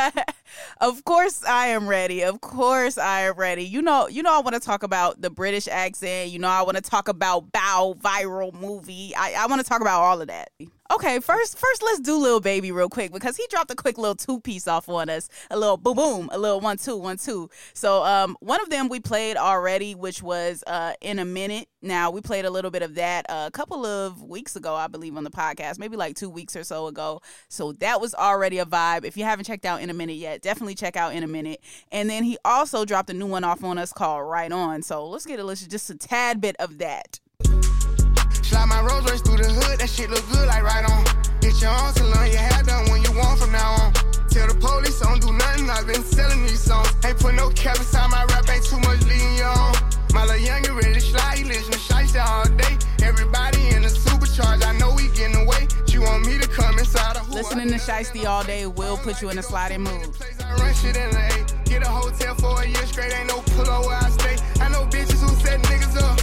of 0.80 1.02
course 1.04 1.44
I 1.44 1.68
am 1.68 1.88
ready. 1.88 2.23
Of 2.23 2.40
course 2.40 2.96
I 2.96 3.23
am 3.23 3.35
ready. 3.35 3.64
You 3.64 3.82
know, 3.82 4.06
you 4.06 4.23
know 4.23 4.32
I 4.32 4.38
want 4.38 4.54
to 4.54 4.61
talk 4.61 4.85
about 4.85 5.20
the 5.20 5.30
British 5.30 5.66
accent. 5.66 6.30
You 6.30 6.38
know, 6.38 6.49
I 6.49 6.62
want 6.62 6.76
to 6.76 6.82
talk 6.82 7.08
about 7.08 7.50
Bow 7.50 7.96
viral 7.99 8.52
movie. 8.54 9.12
I, 9.16 9.35
I 9.37 9.46
want 9.46 9.61
to 9.61 9.68
talk 9.68 9.80
about 9.80 10.00
all 10.00 10.20
of 10.20 10.28
that. 10.28 10.50
Okay, 10.93 11.19
first 11.19 11.59
first 11.59 11.83
let's 11.83 11.99
do 12.00 12.16
Lil 12.16 12.38
Baby 12.40 12.71
real 12.71 12.88
quick 12.88 13.12
because 13.12 13.37
he 13.37 13.45
dropped 13.50 13.71
a 13.73 13.75
quick 13.75 13.99
little 13.99 14.14
two 14.14 14.40
piece 14.40 14.69
off 14.69 14.88
on 14.88 15.09
us. 15.09 15.28
A 15.50 15.59
little 15.59 15.76
boom 15.76 15.97
boom, 15.97 16.28
a 16.33 16.38
little 16.38 16.61
one 16.61 16.78
two, 16.78 16.97
one 16.97 17.16
two. 17.16 17.50
So 17.75 18.05
um 18.05 18.37
one 18.40 18.61
of 18.61 18.71
them 18.71 18.88
we 18.88 19.00
played 19.00 19.37
already, 19.37 19.97
which 19.97 20.23
was 20.23 20.62
uh 20.66 20.93
in 21.00 21.19
a 21.19 21.25
minute. 21.25 21.69
Now 21.83 22.11
we 22.11 22.21
played 22.21 22.45
a 22.45 22.50
little 22.50 22.71
bit 22.71 22.83
of 22.83 22.95
that 22.95 23.26
uh, 23.28 23.45
a 23.49 23.50
couple 23.50 23.85
of 23.85 24.23
weeks 24.23 24.55
ago, 24.55 24.75
I 24.75 24.87
believe, 24.87 25.16
on 25.16 25.25
the 25.25 25.31
podcast, 25.31 25.78
maybe 25.78 25.97
like 25.97 26.14
two 26.14 26.31
weeks 26.31 26.55
or 26.55 26.62
so 26.62 26.87
ago. 26.87 27.21
So 27.49 27.73
that 27.75 28.00
was 28.00 28.14
already 28.14 28.59
a 28.59 28.64
vibe. 28.64 29.05
If 29.05 29.16
you 29.16 29.25
haven't 29.25 29.45
checked 29.45 29.64
out 29.64 29.83
in 29.83 29.90
a 29.90 29.95
minute 29.95 30.16
yet, 30.16 30.40
definitely 30.40 30.76
check 30.76 30.97
out 30.97 31.14
in 31.14 31.25
a 31.25 31.28
minute. 31.28 31.61
And 31.90 32.09
then 32.09 32.23
he 32.23 32.38
also 32.45 32.85
dropped 32.85 33.11
a 33.11 33.14
new 33.14 33.26
one 33.26 33.45
off 33.45 33.64
on 33.64 33.76
us 33.76 33.93
called 33.93 34.28
Right 34.28 34.52
On. 34.52 34.83
So 34.83 35.07
let's 35.09 35.26
get 35.26 35.40
a 35.40 35.45
listen, 35.45 35.69
just 35.69 35.90
a 35.90 35.97
tad 35.97 36.40
bit 36.40 36.57
of 36.59 36.78
that. 36.78 37.19
Slide 38.56 38.68
my 38.72 38.80
Rolls 38.80 39.04
Royce 39.04 39.20
through 39.20 39.36
the 39.36 39.52
hood, 39.52 39.80
that 39.80 39.90
shit 39.90 40.08
look 40.08 40.25
good 40.32 40.48
like 40.48 40.62
right 40.62 40.88
on. 40.88 41.04
Get 41.44 41.60
your 41.60 41.76
own 41.76 41.92
salon, 41.92 42.25
your 42.32 42.40
hair 42.40 42.62
done 42.64 42.88
when 42.88 43.04
you 43.04 43.12
want 43.12 43.38
from 43.38 43.52
now 43.52 43.84
on. 43.84 43.92
Tell 44.32 44.48
the 44.48 44.56
police 44.56 44.96
I 45.04 45.12
don't 45.12 45.20
do 45.20 45.28
nothing, 45.28 45.68
I've 45.68 45.86
been 45.86 46.00
selling 46.00 46.40
these 46.40 46.64
songs. 46.64 46.88
Ain't 47.04 47.20
put 47.20 47.34
no 47.34 47.50
cap 47.50 47.76
inside 47.76 48.08
my 48.08 48.25
rap, 48.32 48.48
ain't 48.48 48.64
too 48.64 48.80
much 48.80 49.04
leading 49.04 49.36
you 49.36 49.44
on. 49.44 49.76
My 50.16 50.25
little 50.25 50.40
youngin' 50.40 50.72
ready 50.72 50.94
to 50.94 51.04
slide, 51.04 51.36
he 51.36 51.44
listen 51.44 51.68
to 51.68 51.78
shiesty 51.78 52.16
all 52.16 52.48
day. 52.56 52.80
Everybody 53.04 53.60
in 53.76 53.84
the 53.84 53.92
supercharge, 53.92 54.64
I 54.64 54.72
know 54.80 54.88
we 54.96 55.12
getting 55.12 55.36
away. 55.36 55.68
You 55.92 56.00
want 56.00 56.25
me 56.25 56.40
to 56.40 56.48
come 56.48 56.78
inside 56.78 57.16
a 57.16 57.20
who? 57.20 57.34
Listening 57.36 57.68
to 57.68 57.76
Shiesty 57.76 58.25
all 58.25 58.44
day 58.44 58.66
will 58.66 58.96
put 58.96 59.20
you 59.20 59.28
in 59.28 59.38
a 59.38 59.42
sliding 59.42 59.82
mood. 59.82 60.16
I 60.40 60.56
run 60.56 60.72
shit 60.72 60.96
in 60.96 61.10
the 61.12 61.20
A. 61.20 61.68
Get 61.68 61.82
a 61.84 61.88
hotel 61.92 62.34
for 62.36 62.62
a 62.62 62.66
year 62.66 62.86
straight, 62.86 63.12
ain't 63.12 63.28
no 63.28 63.40
pillow 63.52 63.84
where 63.84 64.00
I 64.00 64.08
stay. 64.08 64.36
I 64.60 64.68
know 64.68 64.88
bitches 64.88 65.20
who 65.20 65.28
set 65.44 65.60
niggas 65.60 66.00
up. 66.00 66.15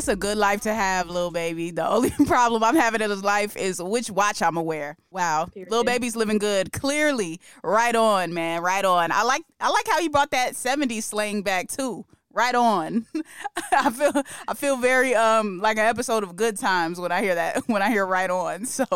That's 0.00 0.08
a 0.08 0.16
good 0.16 0.38
life 0.38 0.62
to 0.62 0.72
have, 0.72 1.10
little 1.10 1.30
baby. 1.30 1.72
The 1.72 1.86
only 1.86 2.08
problem 2.26 2.64
I'm 2.64 2.74
having 2.74 3.02
in 3.02 3.10
this 3.10 3.22
life 3.22 3.54
is 3.54 3.82
which 3.82 4.10
watch 4.10 4.40
I'm 4.40 4.54
gonna 4.54 4.62
wear. 4.62 4.96
Wow, 5.10 5.50
little 5.54 5.84
baby's 5.84 6.16
living 6.16 6.38
good. 6.38 6.72
Clearly, 6.72 7.38
right 7.62 7.94
on, 7.94 8.32
man, 8.32 8.62
right 8.62 8.82
on. 8.82 9.12
I 9.12 9.24
like 9.24 9.42
I 9.60 9.68
like 9.68 9.86
how 9.86 10.00
he 10.00 10.08
brought 10.08 10.30
that 10.30 10.54
'70s 10.54 11.02
slang 11.02 11.42
back 11.42 11.68
too. 11.68 12.06
Right 12.32 12.54
on. 12.54 13.04
I 13.72 13.90
feel 13.90 14.22
I 14.48 14.54
feel 14.54 14.78
very 14.78 15.14
um 15.14 15.58
like 15.58 15.76
an 15.76 15.84
episode 15.84 16.22
of 16.22 16.34
Good 16.34 16.56
Times 16.56 16.98
when 16.98 17.12
I 17.12 17.20
hear 17.20 17.34
that 17.34 17.64
when 17.68 17.82
I 17.82 17.90
hear 17.90 18.06
right 18.06 18.30
on. 18.30 18.64
So 18.64 18.86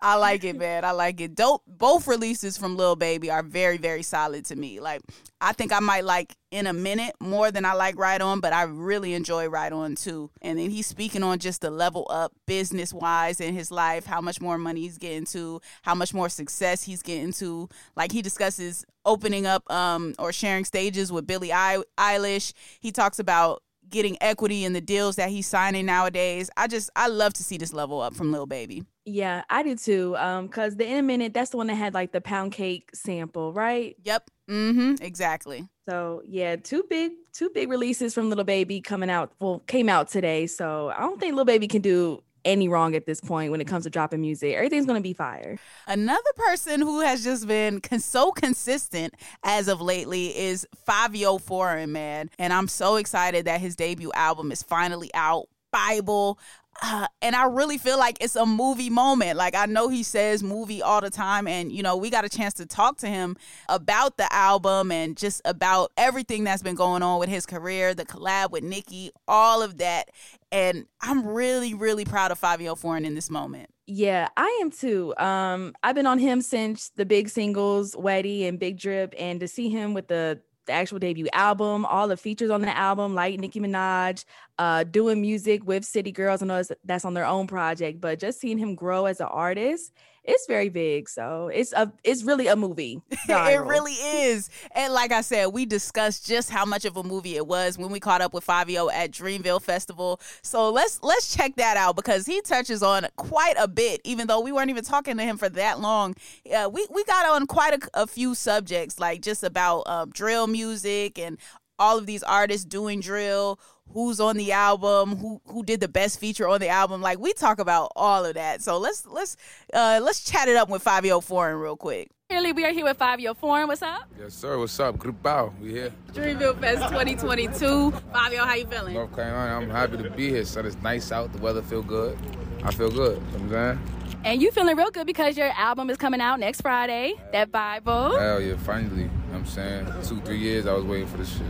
I 0.00 0.14
like 0.14 0.44
it, 0.44 0.54
man. 0.54 0.84
I 0.84 0.92
like 0.92 1.20
it. 1.20 1.34
Dope. 1.34 1.62
Both 1.66 2.06
releases 2.06 2.56
from 2.56 2.76
Lil 2.76 2.94
Baby 2.94 3.28
are 3.28 3.42
very 3.42 3.76
very 3.76 4.04
solid 4.04 4.44
to 4.44 4.54
me. 4.54 4.78
Like 4.78 5.00
I 5.40 5.52
think 5.52 5.72
I 5.72 5.80
might 5.80 6.04
like 6.04 6.36
in 6.54 6.68
a 6.68 6.72
minute 6.72 7.16
more 7.18 7.50
than 7.50 7.64
I 7.64 7.72
like 7.72 7.98
Right 7.98 8.20
On, 8.20 8.38
but 8.38 8.52
I 8.52 8.62
really 8.62 9.12
enjoy 9.12 9.48
Right 9.48 9.72
On 9.72 9.96
too. 9.96 10.30
And 10.40 10.56
then 10.56 10.70
he's 10.70 10.86
speaking 10.86 11.24
on 11.24 11.40
just 11.40 11.60
the 11.60 11.70
level 11.70 12.06
up 12.08 12.32
business 12.46 12.94
wise 12.94 13.40
in 13.40 13.54
his 13.54 13.72
life, 13.72 14.06
how 14.06 14.20
much 14.20 14.40
more 14.40 14.56
money 14.56 14.82
he's 14.82 14.96
getting 14.96 15.24
to, 15.26 15.60
how 15.82 15.96
much 15.96 16.14
more 16.14 16.28
success 16.28 16.84
he's 16.84 17.02
getting 17.02 17.32
to. 17.32 17.68
Like 17.96 18.12
he 18.12 18.22
discusses 18.22 18.86
opening 19.04 19.46
up 19.46 19.68
um 19.70 20.14
or 20.18 20.32
sharing 20.32 20.64
stages 20.64 21.10
with 21.10 21.26
Billie 21.26 21.48
Eilish. 21.48 22.52
He 22.78 22.92
talks 22.92 23.18
about 23.18 23.63
getting 23.90 24.16
equity 24.20 24.64
in 24.64 24.72
the 24.72 24.80
deals 24.80 25.16
that 25.16 25.30
he's 25.30 25.46
signing 25.46 25.86
nowadays. 25.86 26.50
I 26.56 26.66
just 26.66 26.90
I 26.96 27.08
love 27.08 27.32
to 27.34 27.42
see 27.42 27.56
this 27.56 27.72
level 27.72 28.00
up 28.00 28.14
from 28.14 28.32
Lil 28.32 28.46
Baby. 28.46 28.84
Yeah, 29.04 29.42
I 29.50 29.62
do 29.62 29.76
too. 29.76 30.16
Um, 30.16 30.48
cause 30.48 30.76
the 30.76 30.86
in 30.86 30.96
a 30.96 31.02
minute, 31.02 31.34
that's 31.34 31.50
the 31.50 31.56
one 31.56 31.66
that 31.66 31.74
had 31.74 31.94
like 31.94 32.12
the 32.12 32.20
pound 32.20 32.52
cake 32.52 32.90
sample, 32.94 33.52
right? 33.52 33.96
Yep. 34.02 34.30
Mm-hmm. 34.50 35.02
Exactly. 35.02 35.68
So 35.88 36.22
yeah, 36.26 36.56
two 36.56 36.84
big 36.88 37.12
two 37.32 37.50
big 37.50 37.68
releases 37.68 38.14
from 38.14 38.28
Little 38.28 38.44
Baby 38.44 38.80
coming 38.80 39.10
out. 39.10 39.32
Well, 39.40 39.60
came 39.66 39.88
out 39.88 40.08
today. 40.08 40.46
So 40.46 40.92
I 40.96 41.00
don't 41.00 41.20
think 41.20 41.32
Little 41.32 41.44
Baby 41.44 41.68
can 41.68 41.82
do 41.82 42.22
any 42.44 42.68
wrong 42.68 42.94
at 42.94 43.06
this 43.06 43.20
point 43.20 43.50
when 43.50 43.60
it 43.60 43.66
comes 43.66 43.84
to 43.84 43.90
dropping 43.90 44.20
music. 44.20 44.54
Everything's 44.54 44.86
gonna 44.86 45.00
be 45.00 45.12
fire. 45.12 45.58
Another 45.86 46.20
person 46.36 46.80
who 46.80 47.00
has 47.00 47.24
just 47.24 47.46
been 47.46 47.80
con- 47.80 48.00
so 48.00 48.32
consistent 48.32 49.14
as 49.42 49.68
of 49.68 49.80
lately 49.80 50.36
is 50.36 50.66
Fivio 50.86 51.40
Foreign 51.40 51.92
Man, 51.92 52.30
and 52.38 52.52
I'm 52.52 52.68
so 52.68 52.96
excited 52.96 53.46
that 53.46 53.60
his 53.60 53.76
debut 53.76 54.12
album 54.14 54.52
is 54.52 54.62
finally 54.62 55.10
out. 55.14 55.48
Bible. 55.74 56.38
Uh, 56.82 57.06
and 57.22 57.36
I 57.36 57.44
really 57.46 57.78
feel 57.78 57.98
like 57.98 58.18
it's 58.20 58.36
a 58.36 58.46
movie 58.46 58.90
moment. 58.90 59.36
Like 59.36 59.54
I 59.54 59.66
know 59.66 59.88
he 59.88 60.02
says 60.02 60.42
movie 60.42 60.82
all 60.82 61.00
the 61.00 61.10
time, 61.10 61.46
and 61.46 61.72
you 61.72 61.82
know 61.82 61.96
we 61.96 62.10
got 62.10 62.24
a 62.24 62.28
chance 62.28 62.54
to 62.54 62.66
talk 62.66 62.98
to 62.98 63.08
him 63.08 63.36
about 63.68 64.16
the 64.16 64.32
album 64.32 64.90
and 64.90 65.16
just 65.16 65.40
about 65.44 65.92
everything 65.96 66.44
that's 66.44 66.62
been 66.62 66.74
going 66.74 67.02
on 67.02 67.18
with 67.18 67.28
his 67.28 67.46
career, 67.46 67.94
the 67.94 68.04
collab 68.04 68.50
with 68.50 68.62
Nicki, 68.64 69.10
all 69.26 69.62
of 69.62 69.78
that. 69.78 70.10
And 70.54 70.86
I'm 71.02 71.26
really, 71.26 71.74
really 71.74 72.04
proud 72.04 72.30
of 72.30 72.40
Fivio 72.40 72.78
Foreign 72.78 73.04
in 73.04 73.16
this 73.16 73.28
moment. 73.28 73.70
Yeah, 73.88 74.28
I 74.36 74.60
am 74.62 74.70
too. 74.70 75.12
Um, 75.16 75.74
I've 75.82 75.96
been 75.96 76.06
on 76.06 76.20
him 76.20 76.40
since 76.40 76.90
the 76.90 77.04
big 77.04 77.28
singles, 77.28 77.96
Wetty 77.96 78.46
and 78.46 78.56
Big 78.56 78.78
Drip, 78.78 79.14
and 79.18 79.40
to 79.40 79.48
see 79.48 79.68
him 79.68 79.94
with 79.94 80.06
the 80.06 80.40
the 80.66 80.72
actual 80.72 80.98
debut 80.98 81.26
album, 81.32 81.84
all 81.84 82.08
the 82.08 82.16
features 82.16 82.50
on 82.50 82.62
the 82.62 82.74
album, 82.74 83.14
like 83.14 83.38
Nicki 83.38 83.60
Minaj, 83.60 84.24
uh, 84.58 84.84
doing 84.84 85.20
music 85.20 85.66
with 85.66 85.84
City 85.84 86.12
Girls. 86.12 86.40
I 86.40 86.46
know 86.46 86.62
that's 86.84 87.04
on 87.04 87.14
their 87.14 87.26
own 87.26 87.46
project, 87.48 88.00
but 88.00 88.18
just 88.18 88.40
seeing 88.40 88.56
him 88.56 88.74
grow 88.74 89.06
as 89.06 89.20
an 89.20 89.26
artist, 89.26 89.92
it's 90.24 90.46
very 90.46 90.70
big. 90.70 91.08
So 91.08 91.50
it's 91.52 91.72
a, 91.72 91.92
it's 92.02 92.24
really 92.24 92.46
a 92.46 92.56
movie. 92.56 93.00
it 93.10 93.60
really 93.60 93.92
is. 93.92 94.48
And 94.72 94.92
like 94.92 95.12
I 95.12 95.20
said, 95.20 95.46
we 95.48 95.66
discussed 95.66 96.26
just 96.26 96.50
how 96.50 96.64
much 96.64 96.84
of 96.84 96.96
a 96.96 97.02
movie 97.02 97.36
it 97.36 97.46
was 97.46 97.76
when 97.76 97.90
we 97.90 98.00
caught 98.00 98.20
up 98.20 98.32
with 98.32 98.46
Fivio 98.46 98.90
at 98.92 99.10
Dreamville 99.10 99.62
Festival. 99.62 100.20
So 100.42 100.70
let's 100.70 101.00
let's 101.02 101.34
check 101.34 101.56
that 101.56 101.76
out 101.76 101.96
because 101.96 102.26
he 102.26 102.40
touches 102.40 102.82
on 102.82 103.06
quite 103.16 103.56
a 103.58 103.68
bit. 103.68 104.00
Even 104.04 104.26
though 104.26 104.40
we 104.40 104.52
weren't 104.52 104.70
even 104.70 104.84
talking 104.84 105.16
to 105.18 105.22
him 105.22 105.36
for 105.36 105.48
that 105.50 105.80
long, 105.80 106.14
uh, 106.54 106.70
we 106.72 106.86
we 106.90 107.04
got 107.04 107.26
on 107.26 107.46
quite 107.46 107.74
a, 107.74 108.02
a 108.02 108.06
few 108.06 108.34
subjects, 108.34 108.98
like 108.98 109.20
just 109.20 109.44
about 109.44 109.82
um, 109.86 110.10
drill 110.10 110.46
music 110.46 111.18
and 111.18 111.38
all 111.78 111.98
of 111.98 112.06
these 112.06 112.22
artists 112.22 112.64
doing 112.64 113.00
drill 113.00 113.58
who's 113.92 114.20
on 114.20 114.36
the 114.36 114.52
album 114.52 115.16
who 115.16 115.40
who 115.46 115.62
did 115.62 115.80
the 115.80 115.88
best 115.88 116.18
feature 116.18 116.48
on 116.48 116.60
the 116.60 116.68
album 116.68 117.00
like 117.00 117.18
we 117.18 117.32
talk 117.32 117.58
about 117.58 117.92
all 117.96 118.24
of 118.24 118.34
that 118.34 118.62
so 118.62 118.78
let's 118.78 119.06
let's 119.06 119.36
uh 119.72 120.00
let's 120.02 120.24
chat 120.24 120.48
it 120.48 120.56
up 120.56 120.68
with 120.68 120.82
Fivio 120.82 121.22
Foreign 121.22 121.56
real 121.56 121.76
quick 121.76 122.10
Clearly, 122.30 122.52
we 122.52 122.64
are 122.64 122.72
here 122.72 122.84
with 122.84 122.98
Fivio 122.98 123.36
Foreign. 123.36 123.68
What's 123.68 123.82
up? 123.82 124.08
Yes, 124.18 124.32
sir. 124.32 124.58
What's 124.58 124.80
up? 124.80 124.96
Grupao. 124.96 125.52
We 125.60 125.72
here. 125.72 125.92
Dreamville 126.12 126.58
Fest 126.58 126.82
2022. 126.88 127.92
Fivio, 128.12 128.38
how 128.38 128.54
you 128.54 128.66
feeling? 128.66 128.94
North 128.94 129.14
Carolina. 129.14 129.54
I'm 129.56 129.68
happy 129.70 129.98
to 129.98 130.10
be 130.10 130.30
here. 130.30 130.44
Son, 130.46 130.64
it's 130.64 130.74
nice 130.82 131.12
out. 131.12 131.32
The 131.32 131.38
weather 131.38 131.60
feel 131.60 131.82
good. 131.82 132.18
I 132.64 132.70
feel 132.72 132.90
good. 132.90 133.22
You 133.34 133.38
know 133.38 133.44
what 133.46 133.58
I'm 133.58 133.78
saying? 133.78 134.03
And 134.24 134.40
you 134.40 134.50
feeling 134.52 134.74
real 134.74 134.90
good 134.90 135.06
because 135.06 135.36
your 135.36 135.48
album 135.48 135.90
is 135.90 135.98
coming 135.98 136.22
out 136.22 136.40
next 136.40 136.62
Friday. 136.62 137.12
That 137.32 137.52
Bible. 137.52 138.18
Hell 138.18 138.40
yeah, 138.40 138.56
finally. 138.56 139.02
You 139.02 139.08
know 139.08 139.12
what 139.32 139.38
I'm 139.40 139.46
saying 139.46 139.86
two, 140.02 140.18
three 140.22 140.38
years 140.38 140.64
I 140.64 140.72
was 140.72 140.82
waiting 140.82 141.06
for 141.06 141.18
this 141.18 141.30
shit. 141.30 141.42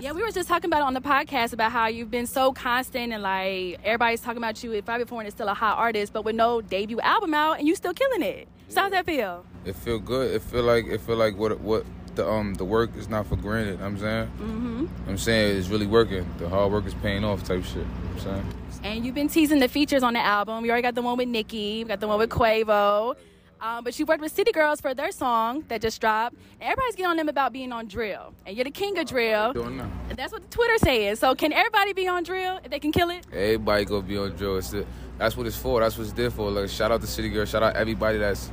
Yeah, 0.00 0.12
we 0.12 0.22
were 0.22 0.30
just 0.30 0.48
talking 0.48 0.70
about 0.70 0.80
it 0.80 0.84
on 0.84 0.94
the 0.94 1.02
podcast 1.02 1.52
about 1.52 1.72
how 1.72 1.88
you've 1.88 2.10
been 2.10 2.26
so 2.26 2.54
constant 2.54 3.12
and 3.12 3.22
like 3.22 3.80
everybody's 3.84 4.22
talking 4.22 4.38
about 4.38 4.64
you. 4.64 4.70
Fivio 4.80 5.06
Foreign 5.06 5.26
is 5.26 5.34
still 5.34 5.48
a 5.48 5.54
hot 5.54 5.76
artist, 5.76 6.14
but 6.14 6.24
with 6.24 6.36
no 6.36 6.62
debut 6.62 7.00
album 7.00 7.34
out, 7.34 7.58
and 7.58 7.68
you 7.68 7.74
still 7.76 7.92
killing 7.92 8.22
it. 8.22 8.48
So 8.68 8.80
how's 8.80 8.92
that 8.92 9.04
feel? 9.04 9.44
It 9.66 9.76
feel 9.76 9.98
good. 9.98 10.34
It 10.34 10.40
feel 10.40 10.62
like 10.62 10.86
it 10.86 11.02
feel 11.02 11.16
like 11.16 11.36
what 11.36 11.60
what 11.60 11.84
the 12.16 12.28
um 12.28 12.54
the 12.54 12.64
work 12.64 12.90
is 12.96 13.08
not 13.08 13.26
for 13.26 13.36
granted. 13.36 13.72
You 13.72 13.76
know 13.78 13.84
what 13.84 13.90
I'm 13.90 13.98
saying. 13.98 14.26
Mm-hmm. 14.26 14.86
I'm 15.08 15.18
saying 15.18 15.56
it's 15.58 15.68
really 15.68 15.86
working. 15.86 16.28
The 16.38 16.48
hard 16.48 16.72
work 16.72 16.86
is 16.86 16.94
paying 16.94 17.24
off. 17.24 17.44
Type 17.44 17.64
shit. 17.64 17.76
You 17.76 17.82
know 17.82 17.86
what 17.86 18.12
I'm 18.12 18.20
saying. 18.20 18.52
And 18.84 19.04
you've 19.04 19.14
been 19.14 19.28
teasing 19.28 19.58
the 19.58 19.68
features 19.68 20.02
on 20.02 20.14
the 20.14 20.20
album. 20.20 20.64
You 20.64 20.70
already 20.70 20.82
got 20.82 20.94
the 20.94 21.02
one 21.02 21.16
with 21.16 21.28
Nicki, 21.28 21.78
you 21.78 21.84
got 21.84 22.00
the 22.00 22.08
one 22.08 22.18
with 22.18 22.30
Quavo. 22.30 23.16
Um, 23.58 23.84
but 23.84 23.98
you 23.98 24.04
worked 24.04 24.20
with 24.20 24.32
City 24.32 24.52
Girls 24.52 24.82
for 24.82 24.92
their 24.92 25.10
song 25.10 25.64
that 25.68 25.80
just 25.80 25.98
dropped. 26.00 26.36
And 26.60 26.64
everybody's 26.70 26.94
getting 26.94 27.06
on 27.10 27.16
them 27.16 27.28
about 27.28 27.54
being 27.54 27.72
on 27.72 27.88
drill. 27.88 28.34
And 28.44 28.54
you're 28.54 28.64
the 28.64 28.70
king 28.70 28.98
of 28.98 29.06
drill. 29.06 29.54
Doing 29.54 29.78
now. 29.78 29.90
And 30.10 30.18
that's 30.18 30.30
what 30.30 30.42
the 30.42 30.48
Twitter 30.54 30.76
saying. 30.78 31.16
So 31.16 31.34
can 31.34 31.52
everybody 31.54 31.94
be 31.94 32.06
on 32.06 32.22
drill 32.22 32.60
if 32.62 32.70
they 32.70 32.78
can 32.78 32.92
kill 32.92 33.08
it? 33.08 33.26
Everybody 33.32 33.86
go 33.86 34.02
be 34.02 34.18
on 34.18 34.36
drill. 34.36 34.58
It's 34.58 34.70
the- 34.70 34.86
that's 35.18 35.36
what 35.36 35.46
it's 35.46 35.56
for. 35.56 35.80
That's 35.80 35.96
what 35.96 36.04
it's 36.04 36.12
there 36.12 36.30
for. 36.30 36.50
Like 36.50 36.68
shout 36.68 36.92
out 36.92 37.00
to 37.00 37.06
City 37.06 37.30
Girls. 37.30 37.48
Shout 37.48 37.62
out 37.62 37.74
everybody 37.76 38.18
that's 38.18 38.50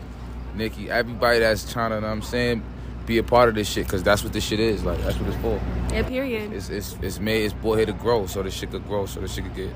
Nicki. 0.55 0.89
Everybody 0.89 1.39
that's 1.39 1.69
trying 1.71 1.91
to. 1.91 1.99
Know 1.99 2.07
what 2.07 2.13
I'm 2.13 2.21
saying 2.21 2.63
be 3.05 3.17
a 3.17 3.23
part 3.23 3.49
of 3.49 3.55
this 3.55 3.69
shit 3.69 3.85
because 3.85 4.03
that's 4.03 4.23
what 4.23 4.33
this 4.33 4.43
shit 4.43 4.59
is. 4.59 4.83
Like 4.83 4.99
that's 5.01 5.17
what 5.17 5.29
it's 5.29 5.41
for. 5.41 5.59
Yeah, 5.91 6.03
period. 6.03 6.53
It's 6.53 6.69
it's 6.69 6.95
it's 7.01 7.19
made. 7.19 7.45
It's 7.45 7.53
brought 7.53 7.75
here 7.75 7.85
to 7.85 7.93
grow, 7.93 8.27
so 8.27 8.43
the 8.43 8.51
shit 8.51 8.71
could 8.71 8.87
grow, 8.87 9.05
so 9.05 9.19
the 9.19 9.27
shit 9.27 9.43
could 9.45 9.55
get. 9.55 9.69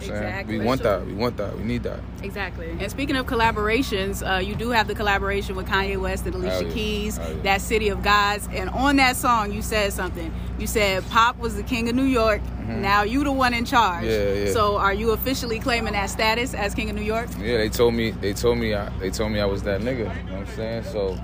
You 0.00 0.08
know 0.08 0.14
what 0.14 0.16
I'm 0.16 0.22
saying? 0.22 0.24
Exactly. 0.24 0.58
We 0.58 0.64
want 0.64 0.82
that. 0.82 1.06
We 1.06 1.14
want 1.14 1.36
that. 1.36 1.56
We 1.56 1.64
need 1.64 1.82
that. 1.84 2.00
Exactly. 2.22 2.70
And 2.70 2.90
speaking 2.90 3.16
of 3.16 3.26
collaborations, 3.26 4.28
uh, 4.28 4.40
you 4.40 4.54
do 4.54 4.70
have 4.70 4.88
the 4.88 4.94
collaboration 4.94 5.56
with 5.56 5.66
Kanye 5.66 5.98
West 5.98 6.26
and 6.26 6.34
Alicia 6.34 6.64
yeah. 6.64 6.72
Keys, 6.72 7.18
yeah. 7.18 7.32
that 7.44 7.60
City 7.60 7.88
of 7.88 8.02
Gods. 8.02 8.48
And 8.52 8.68
on 8.70 8.96
that 8.96 9.16
song, 9.16 9.52
you 9.52 9.62
said 9.62 9.92
something. 9.92 10.34
You 10.58 10.66
said 10.66 11.08
Pop 11.08 11.38
was 11.38 11.56
the 11.56 11.62
king 11.62 11.88
of 11.88 11.94
New 11.94 12.04
York. 12.04 12.42
Now 12.66 13.04
you 13.04 13.22
the 13.22 13.32
one 13.32 13.54
in 13.54 13.64
charge. 13.64 14.04
Mm-hmm. 14.04 14.38
Yeah, 14.38 14.46
yeah. 14.46 14.52
So 14.52 14.76
are 14.76 14.92
you 14.92 15.12
officially 15.12 15.60
claiming 15.60 15.92
that 15.92 16.10
status 16.10 16.52
as 16.52 16.74
king 16.74 16.90
of 16.90 16.96
New 16.96 17.02
York? 17.02 17.28
Yeah, 17.38 17.58
they 17.58 17.68
told 17.68 17.94
me. 17.94 18.10
They 18.10 18.32
told 18.32 18.58
me. 18.58 18.74
I, 18.74 18.88
they 18.98 19.10
told 19.10 19.32
me 19.32 19.40
I 19.40 19.46
was 19.46 19.62
that 19.62 19.80
nigga. 19.80 19.98
You 19.98 20.04
know 20.04 20.40
what 20.40 20.48
I'm 20.48 20.56
saying? 20.56 20.84
So 20.84 21.18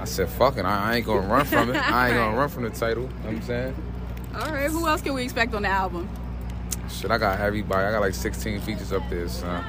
I 0.00 0.04
said, 0.04 0.28
"Fuck 0.28 0.56
it. 0.56 0.64
I, 0.64 0.92
I 0.92 0.96
ain't 0.96 1.06
gonna 1.06 1.26
run 1.26 1.44
from 1.44 1.70
it. 1.70 1.76
I 1.90 2.08
ain't 2.08 2.16
gonna 2.16 2.36
run 2.36 2.48
from 2.48 2.64
the 2.64 2.70
title." 2.70 3.04
You 3.04 3.08
know 3.08 3.14
what 3.14 3.34
I'm 3.34 3.42
saying? 3.42 3.74
All 4.34 4.52
right. 4.52 4.70
Who 4.70 4.86
else 4.86 5.02
can 5.02 5.14
we 5.14 5.24
expect 5.24 5.54
on 5.54 5.62
the 5.62 5.68
album? 5.68 6.08
Shit, 6.88 7.10
I 7.10 7.18
got 7.18 7.40
everybody. 7.40 7.84
I 7.84 7.90
got 7.92 8.00
like 8.00 8.14
16 8.14 8.60
features 8.62 8.92
up 8.92 9.02
there, 9.10 9.28
son. 9.28 9.64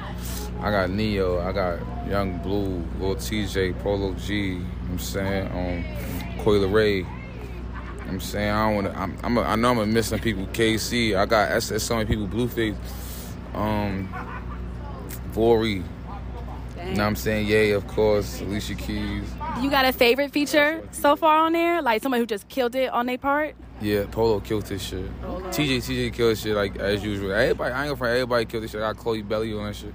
I 0.60 0.70
got 0.70 0.90
Ne-Yo, 0.90 1.38
I 1.38 1.52
got 1.52 1.78
Yung 2.08 2.38
Bleu, 2.38 2.84
Lil 2.98 3.16
Tjay, 3.16 3.78
Polo 3.82 4.12
G, 4.14 4.34
you 4.34 4.54
know 4.54 4.64
what 4.64 4.90
I'm 4.92 4.98
saying? 4.98 5.46
Um, 5.48 6.44
Coi 6.44 6.58
Leray. 6.58 6.98
You 6.98 7.04
know 7.04 7.08
I'm 8.08 8.20
saying? 8.20 8.50
I 8.50 8.66
don't 8.66 8.74
wanna 8.74 8.92
I'm, 8.96 9.16
I'm 9.22 9.38
a, 9.38 9.42
I 9.42 9.56
know 9.56 9.70
I'm 9.70 9.76
gonna 9.76 9.86
miss 9.92 10.08
some 10.08 10.18
people. 10.18 10.46
KayCyy, 10.48 11.16
I 11.16 11.26
got 11.26 11.48
that's, 11.48 11.68
that's 11.68 11.84
so 11.84 11.96
many 11.96 12.06
people, 12.06 12.26
Blueface, 12.26 12.76
um 13.54 14.08
Vory. 15.32 15.70
You 15.70 15.76
know 15.76 16.90
what 16.90 17.00
I'm 17.00 17.16
saying? 17.16 17.46
Yay, 17.46 17.70
of 17.70 17.86
course, 17.86 18.40
Alicia 18.40 18.74
Keys. 18.74 19.24
You 19.58 19.70
got 19.70 19.84
a 19.84 19.92
favorite 19.92 20.32
feature 20.32 20.82
so 20.92 21.16
far 21.16 21.44
on 21.44 21.52
there? 21.52 21.82
Like 21.82 22.02
somebody 22.02 22.20
who 22.20 22.26
just 22.26 22.48
killed 22.48 22.74
it 22.74 22.92
on 22.92 23.06
their 23.06 23.18
part? 23.18 23.54
Yeah, 23.80 24.04
Polo 24.10 24.40
killed 24.40 24.66
this 24.66 24.82
shit. 24.82 25.04
Tjay, 25.22 25.78
Tjay 25.78 26.12
killed 26.12 26.32
this 26.32 26.42
shit 26.42 26.54
like 26.54 26.76
as 26.76 27.02
usual. 27.04 27.32
Everybody, 27.32 27.72
I 27.72 27.82
ain't 27.82 27.88
gonna 27.88 27.96
front. 27.96 28.12
Everybody 28.12 28.44
killed 28.44 28.64
this 28.64 28.70
shit. 28.70 28.80
I 28.80 28.92
got 28.92 28.96
Chloe 28.98 29.22
Bailey 29.22 29.54
on 29.54 29.66
that 29.66 29.76
shit. 29.76 29.94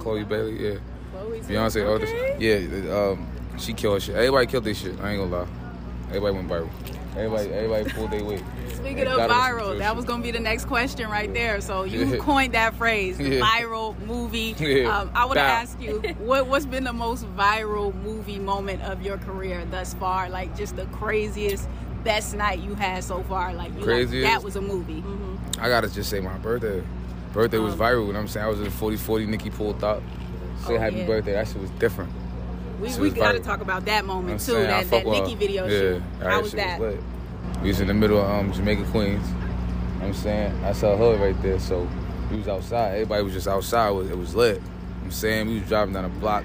Chloe 0.00 0.24
Bailey, 0.24 0.72
yeah. 0.72 0.78
Beyonce, 1.14 1.88
all 1.88 1.98
this. 1.98 2.10
Yeah, 2.40 2.94
um, 2.96 3.28
she 3.58 3.72
killed 3.72 4.02
shit. 4.02 4.14
Everybody 4.14 4.46
killed 4.46 4.64
this 4.64 4.80
shit. 4.80 4.98
I 5.00 5.12
ain't 5.12 5.20
gonna 5.20 5.42
lie. 5.42 5.48
Everybody 6.08 6.34
went 6.36 6.48
viral. 6.48 6.95
Everybody, 7.16 7.50
everybody 7.52 7.90
pulled 7.90 8.10
their 8.10 8.24
weight. 8.24 8.42
Speaking 8.74 8.98
Like, 8.98 9.06
of 9.08 9.16
that 9.16 9.28
was 9.28 9.36
some 9.36 9.58
viral, 9.58 9.78
that 9.78 9.96
was 9.96 10.04
going 10.04 10.20
to 10.20 10.24
be 10.24 10.30
the 10.30 10.40
next 10.40 10.66
question 10.66 11.08
right 11.10 11.32
there. 11.32 11.60
So 11.60 11.84
you 11.84 12.04
Yeah. 12.04 12.16
coined 12.18 12.52
that 12.54 12.74
phrase, 12.74 13.18
Yeah. 13.18 13.40
viral 13.40 13.98
movie. 14.06 14.54
Yeah. 14.66 14.98
Um, 15.00 15.10
I 15.14 15.24
want 15.24 15.36
to 15.36 15.40
ask 15.42 15.80
you, 15.80 16.00
what, 16.18 16.46
what's 16.46 16.66
been 16.66 16.84
the 16.84 16.92
most 16.92 17.24
viral 17.36 17.94
movie 18.02 18.38
moment 18.38 18.82
of 18.82 19.00
your 19.02 19.16
career 19.18 19.64
thus 19.70 19.94
far? 19.94 20.28
Like 20.28 20.56
just 20.56 20.76
the 20.76 20.84
craziest, 20.86 21.68
best 22.04 22.36
night 22.36 22.58
you 22.60 22.74
had 22.74 23.02
so 23.02 23.22
far? 23.24 23.52
Like 23.54 23.70
you 23.70 23.76
like, 23.76 23.84
Craziest? 23.84 24.30
that 24.30 24.42
was 24.42 24.56
a 24.56 24.60
movie. 24.60 25.02
I 25.58 25.68
gotta 25.68 25.88
just 25.92 26.10
say 26.10 26.20
my 26.20 26.36
birthday. 26.38 26.82
Birthday 27.32 27.58
was 27.58 27.74
viral. 27.74 28.02
You 28.06 28.12
know 28.12 28.18
what 28.18 28.20
I'm 28.20 28.28
saying? 28.28 28.46
I 28.46 28.48
was 28.48 28.60
in 28.60 28.70
40 28.70 28.96
40, 28.96 29.26
Nicki 29.26 29.50
pulled 29.50 29.82
up. 29.82 30.02
Say 30.66 30.76
Oh, 30.76 30.78
happy 30.78 30.96
yeah. 30.96 31.06
birthday. 31.06 31.32
That 31.32 31.48
shit 31.48 31.60
was 31.60 31.70
different. 31.78 32.10
We, 32.80 32.94
we 32.98 33.10
got 33.10 33.32
to 33.32 33.40
talk 33.40 33.60
about 33.60 33.84
that 33.86 34.04
moment 34.04 34.40
too. 34.40 34.52
saying, 34.52 34.66
That, 34.66 34.90
that 34.90 35.06
Nicki 35.06 35.32
her. 35.32 35.36
video 35.38 35.64
yeah, 35.64 35.78
shoot. 35.78 36.02
How 36.22 36.40
was 36.42 36.52
that? 36.52 36.80
lit. 36.80 37.00
We 37.62 37.68
was 37.68 37.80
in 37.80 37.88
the 37.88 37.94
middle 37.94 38.18
of 38.20 38.28
um, 38.28 38.52
Jamaica, 38.52 38.84
Queens. 38.90 39.26
You 39.28 39.34
know 39.34 40.06
I'm 40.06 40.14
saying? 40.14 40.60
That's 40.60 40.82
our 40.82 40.96
hood 40.96 41.20
right 41.20 41.40
there. 41.42 41.58
So 41.58 41.88
we 42.30 42.36
was 42.38 42.48
outside. 42.48 42.92
Everybody 42.94 43.22
was 43.22 43.32
just 43.32 43.48
outside. 43.48 43.88
It 43.88 43.94
was, 43.94 44.10
it 44.10 44.18
was 44.18 44.34
lit. 44.34 44.56
You 44.56 44.60
know 44.60 44.68
I'm 45.04 45.10
saying? 45.12 45.48
We 45.48 45.60
was 45.60 45.68
driving 45.68 45.94
down 45.94 46.02
the 46.04 46.10
block. 46.20 46.44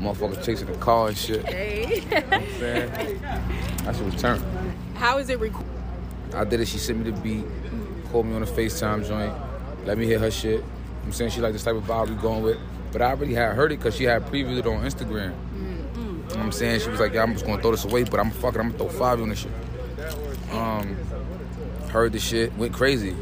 Motherfuckers 0.00 0.44
chasing 0.44 0.66
the 0.66 0.76
car 0.78 1.08
and 1.08 1.16
shit. 1.16 1.44
Hey. 1.44 2.00
You 2.00 2.10
know 2.10 2.26
I'm 2.30 2.50
saying? 2.58 3.20
That 3.84 3.96
shit 3.96 4.04
was 4.04 4.20
turned. 4.20 4.44
How 4.94 5.18
is 5.18 5.28
it 5.28 5.40
recorded? 5.40 5.70
I 6.34 6.44
did 6.44 6.60
it. 6.60 6.68
She 6.68 6.78
sent 6.78 6.98
me 6.98 7.10
the 7.10 7.20
beat, 7.20 7.44
called 8.10 8.26
me 8.26 8.34
on 8.34 8.42
a 8.42 8.46
FaceTime 8.46 9.06
joint, 9.06 9.32
let 9.86 9.98
me 9.98 10.06
hear 10.06 10.18
her 10.18 10.30
shit. 10.30 10.52
You 10.52 10.58
know 10.58 10.66
I'm 11.06 11.12
saying 11.12 11.30
she 11.30 11.40
like 11.40 11.52
this 11.52 11.62
type 11.64 11.74
of 11.76 11.84
vibe 11.84 12.08
we 12.08 12.14
going 12.16 12.42
with. 12.42 12.58
But 12.92 13.02
I 13.02 13.10
already 13.10 13.34
had 13.34 13.54
heard 13.54 13.72
it 13.72 13.78
because 13.78 13.96
she 13.96 14.04
had 14.04 14.24
previewed 14.26 14.58
it 14.58 14.66
on 14.66 14.82
Instagram. 14.84 15.34
What 16.44 16.48
I'm 16.48 16.52
saying? 16.58 16.80
She 16.80 16.90
was 16.90 17.00
like, 17.00 17.14
yeah, 17.14 17.22
I'm 17.22 17.32
just 17.32 17.46
gonna 17.46 17.62
throw 17.62 17.70
this 17.70 17.86
away, 17.86 18.04
but 18.04 18.20
I'm 18.20 18.30
fucking, 18.30 18.60
I'm 18.60 18.72
gonna 18.72 18.90
throw 18.90 18.98
five 18.98 19.18
on 19.18 19.30
this 19.30 19.38
shit. 19.38 19.52
Um, 20.52 20.94
heard 21.88 22.12
the 22.12 22.18
shit, 22.18 22.54
went 22.58 22.74
crazy. 22.74 23.16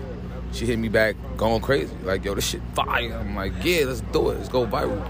She 0.50 0.66
hit 0.66 0.76
me 0.76 0.88
back, 0.88 1.14
going 1.37 1.62
crazy. 1.62 1.94
Like, 2.02 2.24
yo, 2.24 2.35
this 2.35 2.48
shit 2.48 2.61
fire. 2.74 3.14
I'm 3.14 3.37
like, 3.37 3.52
yeah, 3.62 3.85
let's 3.85 4.00
do 4.00 4.30
it. 4.30 4.38
Let's 4.38 4.48
go 4.48 4.66
viral. 4.66 5.08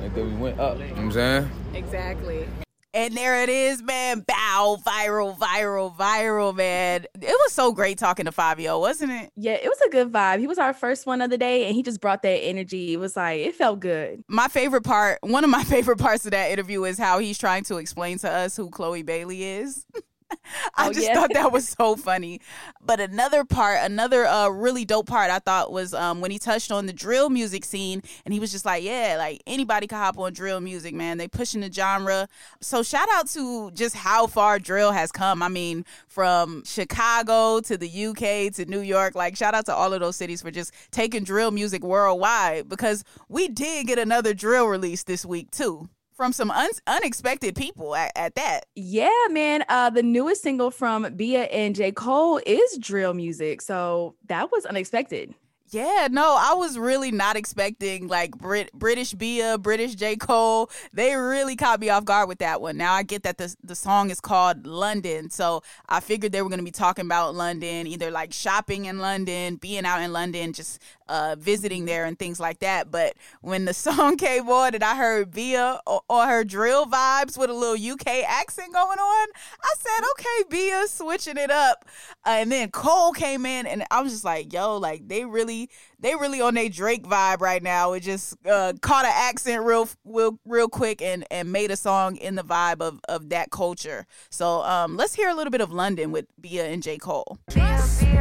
And 0.00 0.14
then 0.14 0.32
we 0.32 0.40
went 0.40 0.58
up. 0.58 0.78
You 0.78 0.86
know 0.86 0.90
what 0.90 0.98
I'm 1.00 1.12
saying? 1.12 1.50
Exactly. 1.74 2.48
And 2.92 3.16
there 3.16 3.42
it 3.42 3.48
is, 3.48 3.82
man. 3.82 4.24
Bow, 4.26 4.76
viral, 4.84 5.38
viral, 5.38 5.94
viral, 5.96 6.54
man. 6.54 7.04
It 7.14 7.36
was 7.44 7.52
so 7.52 7.72
great 7.72 7.98
talking 7.98 8.24
to 8.24 8.32
Fivio, 8.32 8.80
wasn't 8.80 9.12
it? 9.12 9.30
Yeah, 9.36 9.52
it 9.52 9.68
was 9.68 9.80
a 9.86 9.90
good 9.90 10.10
vibe. 10.10 10.40
He 10.40 10.48
was 10.48 10.58
our 10.58 10.72
first 10.72 11.06
one 11.06 11.20
of 11.20 11.30
the 11.30 11.38
day 11.38 11.66
and 11.66 11.74
he 11.74 11.84
just 11.84 12.00
brought 12.00 12.22
that 12.22 12.28
energy. 12.28 12.92
It 12.92 12.96
was 12.96 13.16
like, 13.16 13.40
it 13.40 13.54
felt 13.54 13.78
good. 13.78 14.24
My 14.28 14.48
favorite 14.48 14.82
part, 14.82 15.18
one 15.22 15.44
of 15.44 15.50
my 15.50 15.62
favorite 15.70 15.98
parts 15.98 16.24
of 16.24 16.32
that 16.32 16.50
interview 16.50 16.82
is 16.84 16.98
how 16.98 17.20
he's 17.20 17.38
trying 17.38 17.62
to 17.64 17.76
explain 17.76 18.18
to 18.18 18.30
us 18.30 18.56
who 18.56 18.70
Chloe 18.70 19.02
Bailey 19.02 19.44
is. 19.44 19.86
I 20.76 20.88
Oh, 20.88 20.92
just 20.92 21.06
yeah. 21.06 21.14
thought 21.14 21.32
that 21.34 21.52
was 21.52 21.68
so 21.78 21.96
funny. 21.96 22.40
But 22.80 23.00
another 23.00 23.44
part, 23.44 23.78
another 23.82 24.26
uh, 24.26 24.48
really 24.48 24.84
dope 24.84 25.06
part 25.06 25.30
I 25.30 25.38
thought 25.38 25.72
was 25.72 25.92
um, 25.94 26.20
when 26.20 26.30
he 26.30 26.38
touched 26.38 26.70
on 26.72 26.86
the 26.86 26.92
drill 26.92 27.30
music 27.30 27.64
scene 27.64 28.02
and 28.24 28.32
he 28.34 28.40
was 28.40 28.50
just 28.50 28.64
like, 28.64 28.82
yeah, 28.82 29.16
like 29.18 29.42
anybody 29.46 29.86
can 29.86 29.98
hop 29.98 30.18
on 30.18 30.32
drill 30.32 30.60
music, 30.60 30.94
man. 30.94 31.18
They 31.18 31.28
pushing 31.28 31.60
the 31.60 31.72
genre. 31.72 32.28
So 32.60 32.82
shout 32.82 33.08
out 33.12 33.28
to 33.30 33.70
just 33.72 33.94
how 33.96 34.26
far 34.26 34.58
drill 34.58 34.92
has 34.92 35.12
come. 35.12 35.42
I 35.42 35.48
mean, 35.48 35.84
from 36.08 36.64
Chicago 36.64 37.60
to 37.60 37.76
the 37.76 38.06
UK 38.06 38.52
to 38.54 38.64
New 38.66 38.80
York. 38.80 39.14
Like 39.14 39.36
shout 39.36 39.54
out 39.54 39.66
to 39.66 39.74
all 39.74 39.92
of 39.92 40.00
those 40.00 40.16
cities 40.16 40.42
for 40.42 40.50
just 40.50 40.72
taking 40.90 41.24
drill 41.24 41.50
music 41.50 41.82
worldwide 41.84 42.68
because 42.68 43.04
we 43.28 43.48
did 43.48 43.86
get 43.86 43.98
another 43.98 44.34
drill 44.34 44.66
release 44.66 45.04
this 45.04 45.24
week 45.24 45.50
too. 45.50 45.88
From 46.20 46.34
some 46.34 46.50
un- 46.50 46.68
unexpected 46.86 47.56
people 47.56 47.94
at, 47.94 48.12
at 48.14 48.34
that. 48.34 48.66
Yeah, 48.74 49.08
man. 49.30 49.64
Uh, 49.70 49.88
the 49.88 50.02
newest 50.02 50.42
single 50.42 50.70
from 50.70 51.14
Bia 51.14 51.44
and 51.44 51.74
J. 51.74 51.92
Cole 51.92 52.42
is 52.44 52.76
drill 52.76 53.14
music. 53.14 53.62
So 53.62 54.16
that 54.26 54.52
was 54.52 54.66
unexpected. 54.66 55.34
Yeah, 55.72 56.08
no, 56.10 56.36
I 56.36 56.54
was 56.54 56.76
really 56.76 57.12
not 57.12 57.36
expecting 57.36 58.08
like 58.08 58.32
Brit- 58.32 58.72
British 58.72 59.12
Bia, 59.14 59.56
British 59.56 59.94
J. 59.94 60.16
Cole. 60.16 60.68
They 60.92 61.14
really 61.14 61.54
caught 61.54 61.78
me 61.78 61.90
off 61.90 62.04
guard 62.04 62.28
with 62.28 62.40
that 62.40 62.60
one. 62.60 62.76
Now 62.76 62.92
I 62.92 63.04
get 63.04 63.22
that 63.22 63.38
the 63.38 63.54
the 63.62 63.76
song 63.76 64.10
is 64.10 64.20
called 64.20 64.66
London, 64.66 65.30
so 65.30 65.62
I 65.88 66.00
figured 66.00 66.32
they 66.32 66.42
were 66.42 66.48
gonna 66.50 66.64
be 66.64 66.72
talking 66.72 67.06
about 67.06 67.36
London, 67.36 67.86
either 67.86 68.10
like 68.10 68.32
shopping 68.32 68.86
in 68.86 68.98
London, 68.98 69.56
being 69.56 69.86
out 69.86 70.02
in 70.02 70.12
London, 70.12 70.52
just 70.52 70.82
uh, 71.10 71.34
visiting 71.36 71.84
there 71.84 72.04
and 72.04 72.18
things 72.18 72.38
like 72.38 72.60
that. 72.60 72.90
But 72.90 73.14
when 73.40 73.64
the 73.64 73.74
song 73.90 74.16
came 74.16 74.48
on 74.48 74.74
and 74.74 74.84
I 74.84 74.96
heard 74.96 75.32
Bia 75.32 75.80
or, 75.86 76.00
or 76.08 76.26
her 76.26 76.44
drill 76.44 76.86
vibes 76.86 77.36
with 77.36 77.50
a 77.50 77.54
little 77.54 77.92
UK 77.92 78.24
accent 78.26 78.72
going 78.72 78.98
on, 78.98 79.28
I 79.62 79.74
said, 79.76 80.06
okay, 80.12 80.48
Bia 80.48 80.86
switching 80.86 81.36
it 81.36 81.50
up. 81.50 81.84
Uh, 82.24 82.30
and 82.30 82.52
then 82.52 82.70
Cole 82.70 83.12
came 83.12 83.44
in 83.44 83.66
and 83.66 83.84
I 83.90 84.00
was 84.00 84.12
just 84.12 84.24
like, 84.24 84.52
yo, 84.52 84.76
like 84.76 85.08
they 85.08 85.24
really, 85.24 85.68
they 85.98 86.14
really 86.14 86.40
on 86.40 86.54
their 86.54 86.68
Drake 86.68 87.02
vibe 87.02 87.40
right 87.40 87.62
now. 87.62 87.92
It 87.92 88.00
just 88.00 88.36
uh, 88.46 88.72
caught 88.80 89.04
an 89.04 89.12
accent 89.14 89.64
real, 89.64 89.88
real, 90.04 90.38
real 90.44 90.68
quick 90.68 91.02
and 91.02 91.24
and 91.30 91.50
made 91.50 91.70
a 91.70 91.76
song 91.76 92.16
in 92.16 92.36
the 92.36 92.44
vibe 92.44 92.80
of 92.80 93.00
of 93.08 93.30
that 93.30 93.50
culture. 93.50 94.06
So 94.30 94.62
um, 94.62 94.96
let's 94.96 95.14
hear 95.14 95.28
a 95.28 95.34
little 95.34 95.50
bit 95.50 95.60
of 95.60 95.72
London 95.72 96.12
with 96.12 96.26
Bia 96.40 96.66
and 96.66 96.82
J 96.82 96.98
Cole. 96.98 97.38
Yeah. 97.54 97.80
I'm 97.80 98.19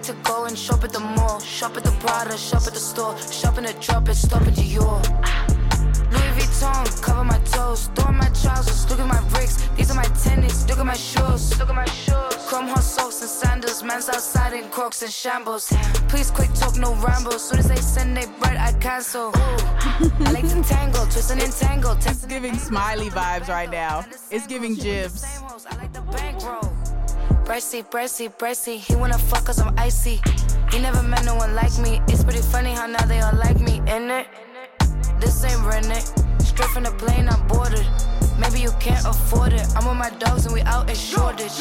like 0.00 0.16
to 0.16 0.30
go 0.30 0.44
and 0.44 0.56
shop 0.56 0.82
at 0.84 0.92
the 0.92 1.00
mall. 1.00 1.40
Shop 1.40 1.76
at 1.76 1.84
the 1.84 1.90
Prada, 2.00 2.36
shop 2.38 2.62
at 2.66 2.72
the 2.72 2.80
store. 2.80 3.16
Shop 3.18 3.58
in 3.58 3.64
the 3.64 3.74
drop 3.80 4.08
it, 4.08 4.14
stop 4.14 4.42
at 4.42 4.54
Dior. 4.54 5.02
Louis 6.12 6.32
Vuitton, 6.36 7.02
cover 7.02 7.24
my 7.24 7.38
toes. 7.40 7.90
Throw 7.94 8.06
on 8.06 8.16
my 8.16 8.28
trousers, 8.28 8.88
look 8.88 9.00
at 9.00 9.06
my 9.06 9.20
bricks. 9.28 9.56
These 9.76 9.90
are 9.90 9.94
my 9.94 10.08
tennis, 10.24 10.66
look 10.68 10.78
at 10.78 10.86
my 10.86 10.96
shoes. 10.96 11.58
Look 11.58 11.68
at 11.68 11.74
my 11.74 11.84
shoes. 11.84 12.34
Chrome 12.48 12.68
hot 12.68 12.82
socks 12.82 13.20
and 13.20 13.30
sandals. 13.30 13.82
Man's 13.82 14.08
outside 14.08 14.54
in 14.54 14.68
crocs 14.70 15.02
and 15.02 15.12
shambles. 15.12 15.68
Please 16.08 16.30
quick 16.30 16.52
talk, 16.54 16.76
no 16.76 16.94
ramble. 16.94 17.38
Soon 17.38 17.58
as 17.58 17.68
they 17.68 17.76
send 17.76 18.16
they 18.16 18.26
bread, 18.40 18.56
I 18.56 18.72
cancel. 18.80 19.32
I 19.34 20.30
like 20.32 20.48
to 20.48 20.62
tangle, 20.62 21.04
twist 21.06 21.30
and 21.30 21.42
entangle. 21.42 21.92
It's 21.92 22.24
giving 22.24 22.56
smiley 22.58 23.10
vibes 23.10 23.48
right 23.48 23.70
now. 23.70 24.06
It's 24.30 24.46
giving 24.46 24.76
jibs. 24.76 25.24
Bracy, 27.50 27.82
bracy, 27.82 28.28
bracy. 28.28 28.76
He 28.76 28.94
wanna 28.94 29.18
fuck 29.18 29.46
cause 29.46 29.58
I'm 29.58 29.76
icy. 29.76 30.20
He 30.70 30.78
never 30.78 31.02
met 31.02 31.24
no 31.24 31.34
one 31.34 31.52
like 31.56 31.76
me. 31.80 32.00
It's 32.06 32.22
pretty 32.22 32.42
funny 32.42 32.70
how 32.70 32.86
now 32.86 33.04
they 33.06 33.18
all 33.22 33.34
like 33.34 33.58
me, 33.58 33.78
in 33.88 34.08
it? 34.08 34.28
This 35.18 35.42
ain't 35.42 35.60
rented. 35.66 36.00
Straight 36.40 36.68
from 36.68 36.84
the 36.84 36.92
plane, 36.92 37.28
I'm 37.28 37.44
boarded. 37.48 37.84
Maybe 38.38 38.60
you 38.60 38.70
can't 38.78 39.04
afford 39.04 39.52
it. 39.52 39.66
I'm 39.74 39.84
with 39.84 39.96
my 39.96 40.10
dogs 40.20 40.46
and 40.46 40.54
we 40.54 40.60
out 40.60 40.88
in 40.88 40.94
shortage. 40.94 41.60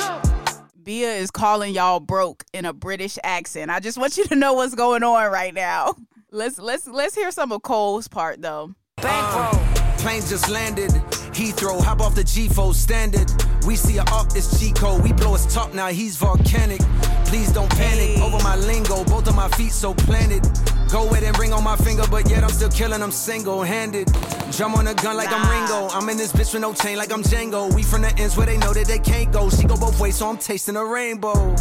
Bia 0.83 1.09
is 1.09 1.31
calling 1.31 1.73
y'all 1.73 1.99
broke 1.99 2.43
in 2.53 2.65
a 2.65 2.71
British 2.71 3.17
accent. 3.23 3.71
I 3.71 3.79
just 3.79 3.97
want 3.97 4.15
you 4.15 4.25
to 4.25 4.35
know 4.35 4.53
what's 4.53 4.75
going 4.75 5.01
on 5.01 5.31
right 5.31 5.55
now. 5.55 5.95
Let's 6.31 6.59
let's 6.59 6.85
let's 6.85 7.15
hear 7.15 7.31
some 7.31 7.51
of 7.51 7.63
Cole's 7.63 8.07
part 8.07 8.43
though. 8.43 8.75
Bankroll. 8.97 9.78
Plane 9.99 10.21
just 10.21 10.49
landed. 10.49 10.91
Heathrow, 11.33 11.81
hop 11.81 11.99
off 12.01 12.15
the 12.15 12.23
G4 12.23 12.73
standard. 12.73 13.29
We 13.65 13.75
see 13.75 13.97
a 13.97 14.03
up, 14.03 14.27
it's 14.35 14.59
Chico. 14.59 14.99
We 15.01 15.11
blow 15.13 15.33
his 15.33 15.45
top 15.53 15.73
now, 15.73 15.87
he's 15.87 16.15
volcanic. 16.15 16.79
Please 17.25 17.51
don't 17.51 17.69
panic 17.71 18.17
Hey. 18.17 18.21
over 18.21 18.41
my 18.43 18.55
lingo. 18.55 19.03
Both 19.03 19.27
of 19.27 19.35
my 19.35 19.49
feet 19.49 19.71
so 19.71 19.93
planted. 19.93 20.47
Go 20.89 21.07
ahead 21.09 21.23
and 21.23 21.37
ring 21.37 21.53
on 21.53 21.63
my 21.63 21.75
finger, 21.75 22.03
but 22.09 22.29
yet 22.29 22.43
I'm 22.43 22.49
still 22.49 22.69
killing 22.69 23.01
them 23.01 23.11
single 23.11 23.61
handed. 23.61 24.07
Drum 24.51 24.73
on 24.75 24.87
a 24.87 24.93
gun 24.95 25.15
like 25.17 25.31
I'm 25.31 25.47
Ringo. 25.49 25.89
I'm 25.89 26.09
in 26.09 26.17
this 26.17 26.31
bitch 26.31 26.53
with 26.53 26.61
no 26.61 26.73
chain 26.73 26.97
like 26.97 27.11
I'm 27.11 27.21
Django. 27.21 27.71
We 27.75 27.83
from 27.83 28.01
the 28.01 28.13
ends 28.17 28.35
where 28.37 28.47
they 28.47 28.57
know 28.57 28.73
that 28.73 28.87
they 28.87 28.99
can't 28.99 29.31
go. 29.31 29.49
She 29.49 29.65
go 29.65 29.75
both 29.75 29.99
ways, 29.99 30.15
so 30.15 30.27
I'm 30.29 30.37
tasting 30.37 30.75
a 30.77 30.83
rainbow. 30.85 31.35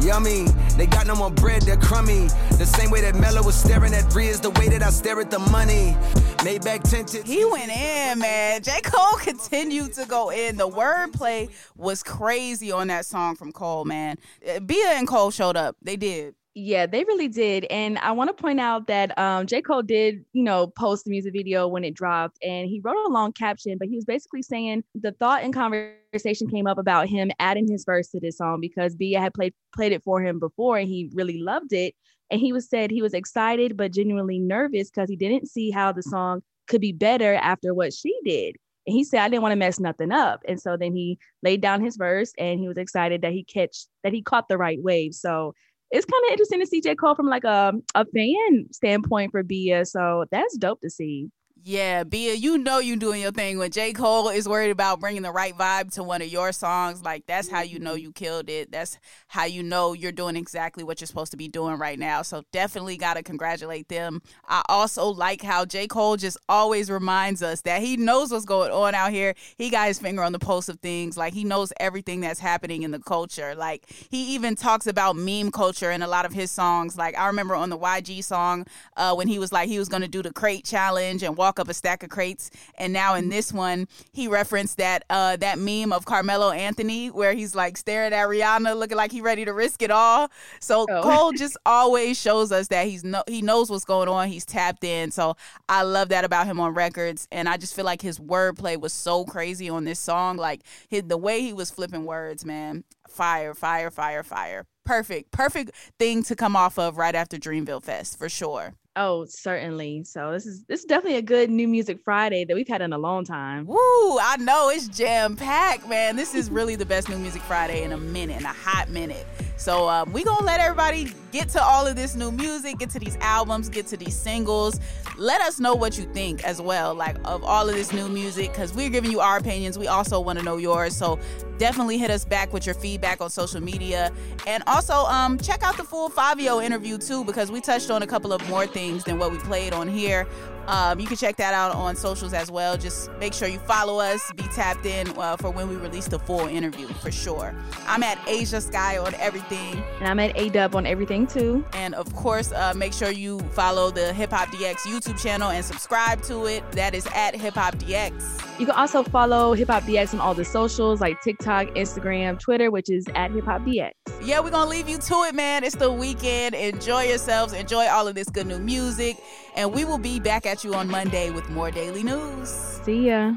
Yummy, 0.00 0.46
they 0.76 0.86
got 0.86 1.06
no 1.06 1.14
more 1.14 1.30
bread, 1.30 1.62
they're 1.62 1.76
crummy. 1.76 2.28
The 2.58 2.66
same 2.66 2.90
way 2.90 3.00
that 3.02 3.14
Melo 3.14 3.42
was 3.42 3.54
staring 3.54 3.94
at 3.94 4.14
is 4.16 4.40
the 4.40 4.50
way 4.50 4.68
that 4.68 4.82
I 4.82 4.90
stare 4.90 5.20
at 5.20 5.30
the 5.30 5.38
money. 5.38 5.96
Maybach 6.38 6.88
tinted. 6.88 7.26
He 7.26 7.44
went 7.44 7.70
in, 7.70 8.18
man. 8.18 8.62
J. 8.62 8.80
Cole 8.82 9.18
continued 9.18 9.92
to 9.94 10.06
go 10.06 10.30
in. 10.30 10.56
The 10.56 10.68
wordplay 10.68 11.50
was 11.76 12.02
crazy 12.02 12.70
on 12.70 12.88
that 12.88 13.06
song 13.06 13.36
from 13.36 13.52
Cole, 13.52 13.84
man. 13.84 14.16
Uh, 14.46 14.60
Bia 14.60 14.90
and 14.90 15.08
Cole 15.08 15.30
showed 15.30 15.56
up. 15.56 15.76
They 15.82 15.96
did. 15.96 16.34
Yeah, 16.56 16.86
they 16.86 17.02
really 17.02 17.26
did. 17.26 17.64
And 17.64 17.98
I 17.98 18.12
want 18.12 18.28
to 18.28 18.40
point 18.40 18.60
out 18.60 18.86
that 18.86 19.16
um, 19.18 19.44
J. 19.44 19.60
Cole 19.60 19.82
did, 19.82 20.24
you 20.32 20.44
know, 20.44 20.68
post 20.68 21.04
the 21.04 21.10
music 21.10 21.32
video 21.32 21.66
when 21.66 21.82
it 21.82 21.94
dropped 21.94 22.38
and 22.44 22.68
he 22.68 22.80
wrote 22.80 23.08
a 23.08 23.12
long 23.12 23.32
caption, 23.32 23.76
but 23.76 23.88
he 23.88 23.96
was 23.96 24.04
basically 24.04 24.42
saying 24.42 24.84
the 24.94 25.10
thought 25.10 25.42
and 25.42 25.52
conversation 25.52 26.48
came 26.48 26.68
up 26.68 26.78
about 26.78 27.08
him 27.08 27.32
adding 27.40 27.66
his 27.68 27.84
verse 27.84 28.06
to 28.10 28.20
this 28.20 28.38
song 28.38 28.60
because 28.60 28.94
Bia 28.94 29.20
had 29.20 29.34
played 29.34 29.52
played 29.74 29.90
it 29.90 30.04
for 30.04 30.22
him 30.22 30.38
before 30.38 30.78
and 30.78 30.88
he 30.88 31.10
really 31.12 31.38
loved 31.38 31.72
it. 31.72 31.92
And 32.30 32.40
he 32.40 32.52
was 32.52 32.68
said 32.68 32.92
he 32.92 33.02
was 33.02 33.14
excited 33.14 33.76
but 33.76 33.92
genuinely 33.92 34.38
nervous 34.38 34.90
because 34.90 35.10
he 35.10 35.16
didn't 35.16 35.48
see 35.48 35.72
how 35.72 35.90
the 35.90 36.04
song 36.04 36.40
could 36.68 36.80
be 36.80 36.92
better 36.92 37.34
after 37.34 37.74
what 37.74 37.92
she 37.92 38.16
did. 38.24 38.54
And 38.86 38.94
he 38.94 39.02
said, 39.02 39.20
I 39.20 39.28
didn't 39.28 39.42
want 39.42 39.52
to 39.52 39.56
mess 39.56 39.80
nothing 39.80 40.12
up. 40.12 40.42
And 40.46 40.60
so 40.60 40.76
then 40.76 40.94
he 40.94 41.18
laid 41.42 41.62
down 41.62 41.82
his 41.82 41.96
verse 41.96 42.32
and 42.38 42.60
he 42.60 42.68
was 42.68 42.76
excited 42.76 43.22
that 43.22 43.32
he 43.32 43.42
catch 43.42 43.86
that 44.04 44.12
he 44.12 44.22
caught 44.22 44.48
the 44.48 44.58
right 44.58 44.80
wave. 44.80 45.14
So 45.14 45.54
it's 45.90 46.06
kind 46.06 46.22
of 46.26 46.32
interesting 46.32 46.60
to 46.60 46.66
see 46.66 46.80
J. 46.80 46.94
Cole 46.94 47.14
from 47.14 47.26
like 47.26 47.44
a, 47.44 47.72
a 47.94 48.04
fan 48.06 48.66
standpoint 48.72 49.30
for 49.30 49.42
Bia. 49.42 49.84
So 49.84 50.24
that's 50.30 50.56
dope 50.56 50.80
to 50.80 50.90
see. 50.90 51.30
Yeah, 51.66 52.04
Bia, 52.04 52.34
you 52.34 52.58
know 52.58 52.78
you're 52.78 52.98
doing 52.98 53.22
your 53.22 53.32
thing 53.32 53.56
when 53.56 53.70
J. 53.70 53.94
Cole 53.94 54.28
is 54.28 54.46
worried 54.46 54.68
about 54.68 55.00
bringing 55.00 55.22
the 55.22 55.32
right 55.32 55.56
vibe 55.56 55.90
to 55.94 56.02
one 56.02 56.20
of 56.20 56.28
your 56.28 56.52
songs. 56.52 57.02
Like 57.02 57.24
that's 57.26 57.48
how 57.48 57.62
you 57.62 57.78
know 57.78 57.94
you 57.94 58.12
killed 58.12 58.50
it. 58.50 58.70
That's 58.70 58.98
how 59.28 59.44
you 59.44 59.62
know 59.62 59.94
you're 59.94 60.12
doing 60.12 60.36
exactly 60.36 60.84
what 60.84 61.00
you're 61.00 61.06
supposed 61.06 61.30
to 61.30 61.38
be 61.38 61.48
doing 61.48 61.78
right 61.78 61.98
now. 61.98 62.20
So 62.20 62.42
definitely 62.52 62.98
got 62.98 63.14
to 63.14 63.22
congratulate 63.22 63.88
them. 63.88 64.20
I 64.46 64.60
also 64.68 65.06
like 65.06 65.40
how 65.40 65.64
J. 65.64 65.86
Cole 65.86 66.18
just 66.18 66.36
always 66.50 66.90
reminds 66.90 67.42
us 67.42 67.62
that 67.62 67.80
he 67.80 67.96
knows 67.96 68.30
what's 68.30 68.44
going 68.44 68.70
on 68.70 68.94
out 68.94 69.12
here. 69.12 69.34
He 69.56 69.70
got 69.70 69.88
his 69.88 69.98
finger 69.98 70.22
on 70.22 70.32
the 70.32 70.38
pulse 70.38 70.68
of 70.68 70.80
things. 70.80 71.16
Like 71.16 71.32
he 71.32 71.44
knows 71.44 71.72
everything 71.80 72.20
that's 72.20 72.40
happening 72.40 72.82
in 72.82 72.90
the 72.90 72.98
culture. 73.00 73.54
Like 73.54 73.90
he 74.10 74.34
even 74.34 74.54
talks 74.54 74.86
about 74.86 75.16
meme 75.16 75.50
culture 75.50 75.90
in 75.90 76.02
a 76.02 76.08
lot 76.08 76.26
of 76.26 76.34
his 76.34 76.50
songs. 76.50 76.98
Like 76.98 77.16
I 77.16 77.26
remember 77.28 77.54
on 77.54 77.70
the 77.70 77.78
YG 77.78 78.22
song 78.22 78.66
uh, 78.98 79.14
when 79.14 79.28
he 79.28 79.38
was 79.38 79.50
like 79.50 79.70
he 79.70 79.78
was 79.78 79.88
going 79.88 80.02
to 80.02 80.08
do 80.08 80.22
the 80.22 80.30
crate 80.30 80.66
challenge 80.66 81.22
and 81.22 81.38
walk 81.38 81.53
up 81.58 81.68
a 81.68 81.74
stack 81.74 82.02
of 82.02 82.10
crates. 82.10 82.50
And 82.76 82.92
now 82.92 83.14
in 83.14 83.28
this 83.28 83.52
one, 83.52 83.88
he 84.12 84.28
referenced 84.28 84.78
that 84.78 85.04
uh, 85.10 85.36
that 85.36 85.58
meme 85.58 85.92
of 85.92 86.04
Carmelo 86.04 86.50
Anthony 86.50 87.08
where 87.10 87.34
he's 87.34 87.54
like 87.54 87.76
staring 87.76 88.12
at 88.12 88.28
Rihanna, 88.28 88.76
looking 88.78 88.96
like 88.96 89.12
he 89.12 89.20
ready 89.20 89.44
to 89.44 89.52
risk 89.52 89.82
it 89.82 89.90
all. 89.90 90.30
So 90.60 90.86
Oh. 90.88 91.02
Cole 91.02 91.32
just 91.36 91.56
always 91.66 92.20
shows 92.20 92.52
us 92.52 92.68
that 92.68 92.86
he's 92.86 93.04
no 93.04 93.22
he 93.26 93.42
knows 93.42 93.70
what's 93.70 93.84
going 93.84 94.08
on. 94.08 94.28
He's 94.28 94.44
tapped 94.44 94.84
in. 94.84 95.10
So 95.10 95.36
I 95.68 95.82
love 95.82 96.08
that 96.10 96.24
about 96.24 96.46
him 96.46 96.60
on 96.60 96.74
records. 96.74 97.26
And 97.32 97.48
I 97.48 97.56
just 97.56 97.74
feel 97.74 97.84
like 97.84 98.02
his 98.02 98.18
wordplay 98.18 98.78
was 98.80 98.92
so 98.92 99.24
crazy 99.24 99.68
on 99.68 99.84
this 99.84 99.98
song. 99.98 100.36
Like 100.36 100.62
his, 100.88 101.04
the 101.04 101.16
way 101.16 101.40
he 101.40 101.52
was 101.52 101.70
flipping 101.70 102.04
words, 102.04 102.44
man. 102.44 102.84
Fire, 103.08 103.54
fire, 103.54 103.90
fire, 103.90 104.22
fire. 104.22 104.66
Perfect, 104.84 105.30
perfect 105.30 105.70
thing 105.98 106.22
to 106.24 106.36
come 106.36 106.56
off 106.56 106.78
of 106.78 106.98
right 106.98 107.14
after 107.14 107.36
Dreamville 107.38 107.82
Fest 107.82 108.18
for 108.18 108.28
sure. 108.28 108.74
Oh, 108.96 109.24
certainly. 109.24 110.04
So 110.04 110.30
this 110.30 110.46
is 110.46 110.62
this 110.66 110.80
is 110.80 110.86
definitely 110.86 111.18
a 111.18 111.22
good 111.22 111.50
new 111.50 111.66
music 111.66 111.98
Friday 112.04 112.44
that 112.44 112.54
we've 112.54 112.68
had 112.68 112.80
in 112.80 112.92
a 112.92 112.98
long 112.98 113.24
time. 113.24 113.66
Woo! 113.66 113.76
I 113.76 114.36
know 114.38 114.70
it's 114.70 114.86
jam 114.86 115.34
packed, 115.34 115.88
man. 115.88 116.14
This 116.14 116.32
is 116.32 116.48
really 116.48 116.76
the 116.76 116.86
best 116.86 117.08
new 117.08 117.18
music 117.18 117.42
Friday 117.42 117.82
in 117.82 117.90
a 117.90 117.96
minute, 117.96 118.36
in 118.38 118.44
a 118.44 118.52
hot 118.52 118.88
minute. 118.90 119.26
So 119.56 119.88
um, 119.88 120.12
we 120.12 120.22
gonna 120.22 120.44
let 120.44 120.60
everybody 120.60 121.12
get 121.32 121.48
to 121.50 121.62
all 121.62 121.86
of 121.86 121.96
this 121.96 122.14
new 122.14 122.30
music, 122.30 122.78
get 122.78 122.90
to 122.90 123.00
these 123.00 123.16
albums, 123.20 123.68
get 123.68 123.88
to 123.88 123.96
these 123.96 124.14
singles. 124.14 124.78
Let 125.16 125.40
us 125.40 125.58
know 125.58 125.74
what 125.74 125.98
you 125.98 126.04
think 126.12 126.44
as 126.44 126.60
well, 126.60 126.94
like 126.94 127.16
of 127.24 127.42
all 127.42 127.68
of 127.68 127.74
this 127.74 127.92
new 127.92 128.08
music, 128.08 128.52
because 128.52 128.74
we're 128.74 128.90
giving 128.90 129.10
you 129.10 129.20
our 129.20 129.38
opinions. 129.38 129.76
We 129.76 129.88
also 129.88 130.20
want 130.20 130.38
to 130.38 130.44
know 130.44 130.56
yours. 130.56 130.96
So 130.96 131.18
definitely 131.58 131.98
hit 131.98 132.10
us 132.10 132.24
back 132.24 132.52
with 132.52 132.66
your 132.66 132.74
feedback 132.74 133.20
on 133.20 133.30
social 133.30 133.60
media, 133.60 134.12
and 134.46 134.62
also 134.68 134.94
um, 134.94 135.38
check 135.38 135.64
out 135.64 135.76
the 135.76 135.84
full 135.84 136.10
Fivio 136.10 136.64
interview 136.64 136.98
too, 136.98 137.24
because 137.24 137.50
we 137.50 137.60
touched 137.60 137.90
on 137.90 138.02
a 138.02 138.06
couple 138.06 138.32
of 138.32 138.48
more 138.48 138.66
things 138.66 138.83
than 139.04 139.18
what 139.18 139.30
we 139.32 139.38
played 139.38 139.72
on 139.72 139.88
here. 139.88 140.26
Um, 140.66 140.98
you 140.98 141.06
can 141.06 141.16
check 141.16 141.36
that 141.36 141.52
out 141.52 141.74
on 141.74 141.94
socials 141.96 142.32
as 142.32 142.50
well. 142.50 142.76
Just 142.76 143.10
make 143.18 143.34
sure 143.34 143.48
you 143.48 143.58
follow 143.60 143.98
us, 144.00 144.32
be 144.34 144.44
tapped 144.44 144.86
in 144.86 145.08
uh, 145.18 145.36
for 145.36 145.50
when 145.50 145.68
we 145.68 145.76
release 145.76 146.08
the 146.08 146.18
full 146.18 146.46
interview 146.46 146.86
for 146.86 147.10
sure. 147.10 147.54
I'm 147.86 148.02
at 148.02 148.18
Ashia 148.26 148.62
Skye 148.62 148.98
on 148.98 149.14
everything. 149.14 149.82
And 149.98 150.08
I'm 150.08 150.18
at 150.20 150.34
ADub 150.36 150.74
on 150.74 150.86
everything 150.86 151.26
too. 151.26 151.64
And 151.74 151.94
of 151.94 152.14
course, 152.14 152.52
uh, 152.52 152.72
make 152.74 152.92
sure 152.92 153.10
you 153.10 153.40
follow 153.50 153.90
the 153.90 154.12
Hip 154.14 154.30
Hop 154.30 154.48
DX 154.48 154.76
YouTube 154.86 155.20
channel 155.22 155.50
and 155.50 155.64
subscribe 155.64 156.22
to 156.22 156.46
it. 156.46 156.70
That 156.72 156.94
is 156.94 157.06
at 157.14 157.34
Hip 157.34 157.54
Hop 157.54 157.74
DX. 157.76 158.58
You 158.58 158.66
can 158.66 158.74
also 158.76 159.02
follow 159.02 159.52
Hip 159.52 159.68
Hop 159.68 159.82
DX 159.82 160.14
on 160.14 160.20
all 160.20 160.34
the 160.34 160.44
socials 160.44 161.00
like 161.00 161.20
TikTok, 161.22 161.68
Instagram, 161.68 162.38
Twitter, 162.38 162.70
which 162.70 162.90
is 162.90 163.06
at 163.14 163.32
Hip 163.32 163.44
Hop 163.44 163.62
DX. 163.62 163.92
Yeah, 164.22 164.40
we're 164.40 164.50
going 164.50 164.64
to 164.64 164.70
leave 164.70 164.88
you 164.88 164.96
to 164.96 165.14
it, 165.24 165.34
man. 165.34 165.64
It's 165.64 165.74
the 165.74 165.92
weekend. 165.92 166.54
Enjoy 166.54 167.02
yourselves. 167.02 167.52
Enjoy 167.52 167.86
all 167.88 168.08
of 168.08 168.14
this 168.14 168.30
good 168.30 168.46
new 168.46 168.58
music. 168.74 169.22
And 169.56 169.72
we 169.72 169.84
will 169.84 170.02
be 170.10 170.18
back 170.18 170.46
at 170.46 170.64
you 170.64 170.74
on 170.74 170.86
Monday 170.88 171.30
with 171.30 171.46
more 171.50 171.70
daily 171.70 172.02
news. 172.02 172.48
See 172.84 173.06
ya. 173.08 173.34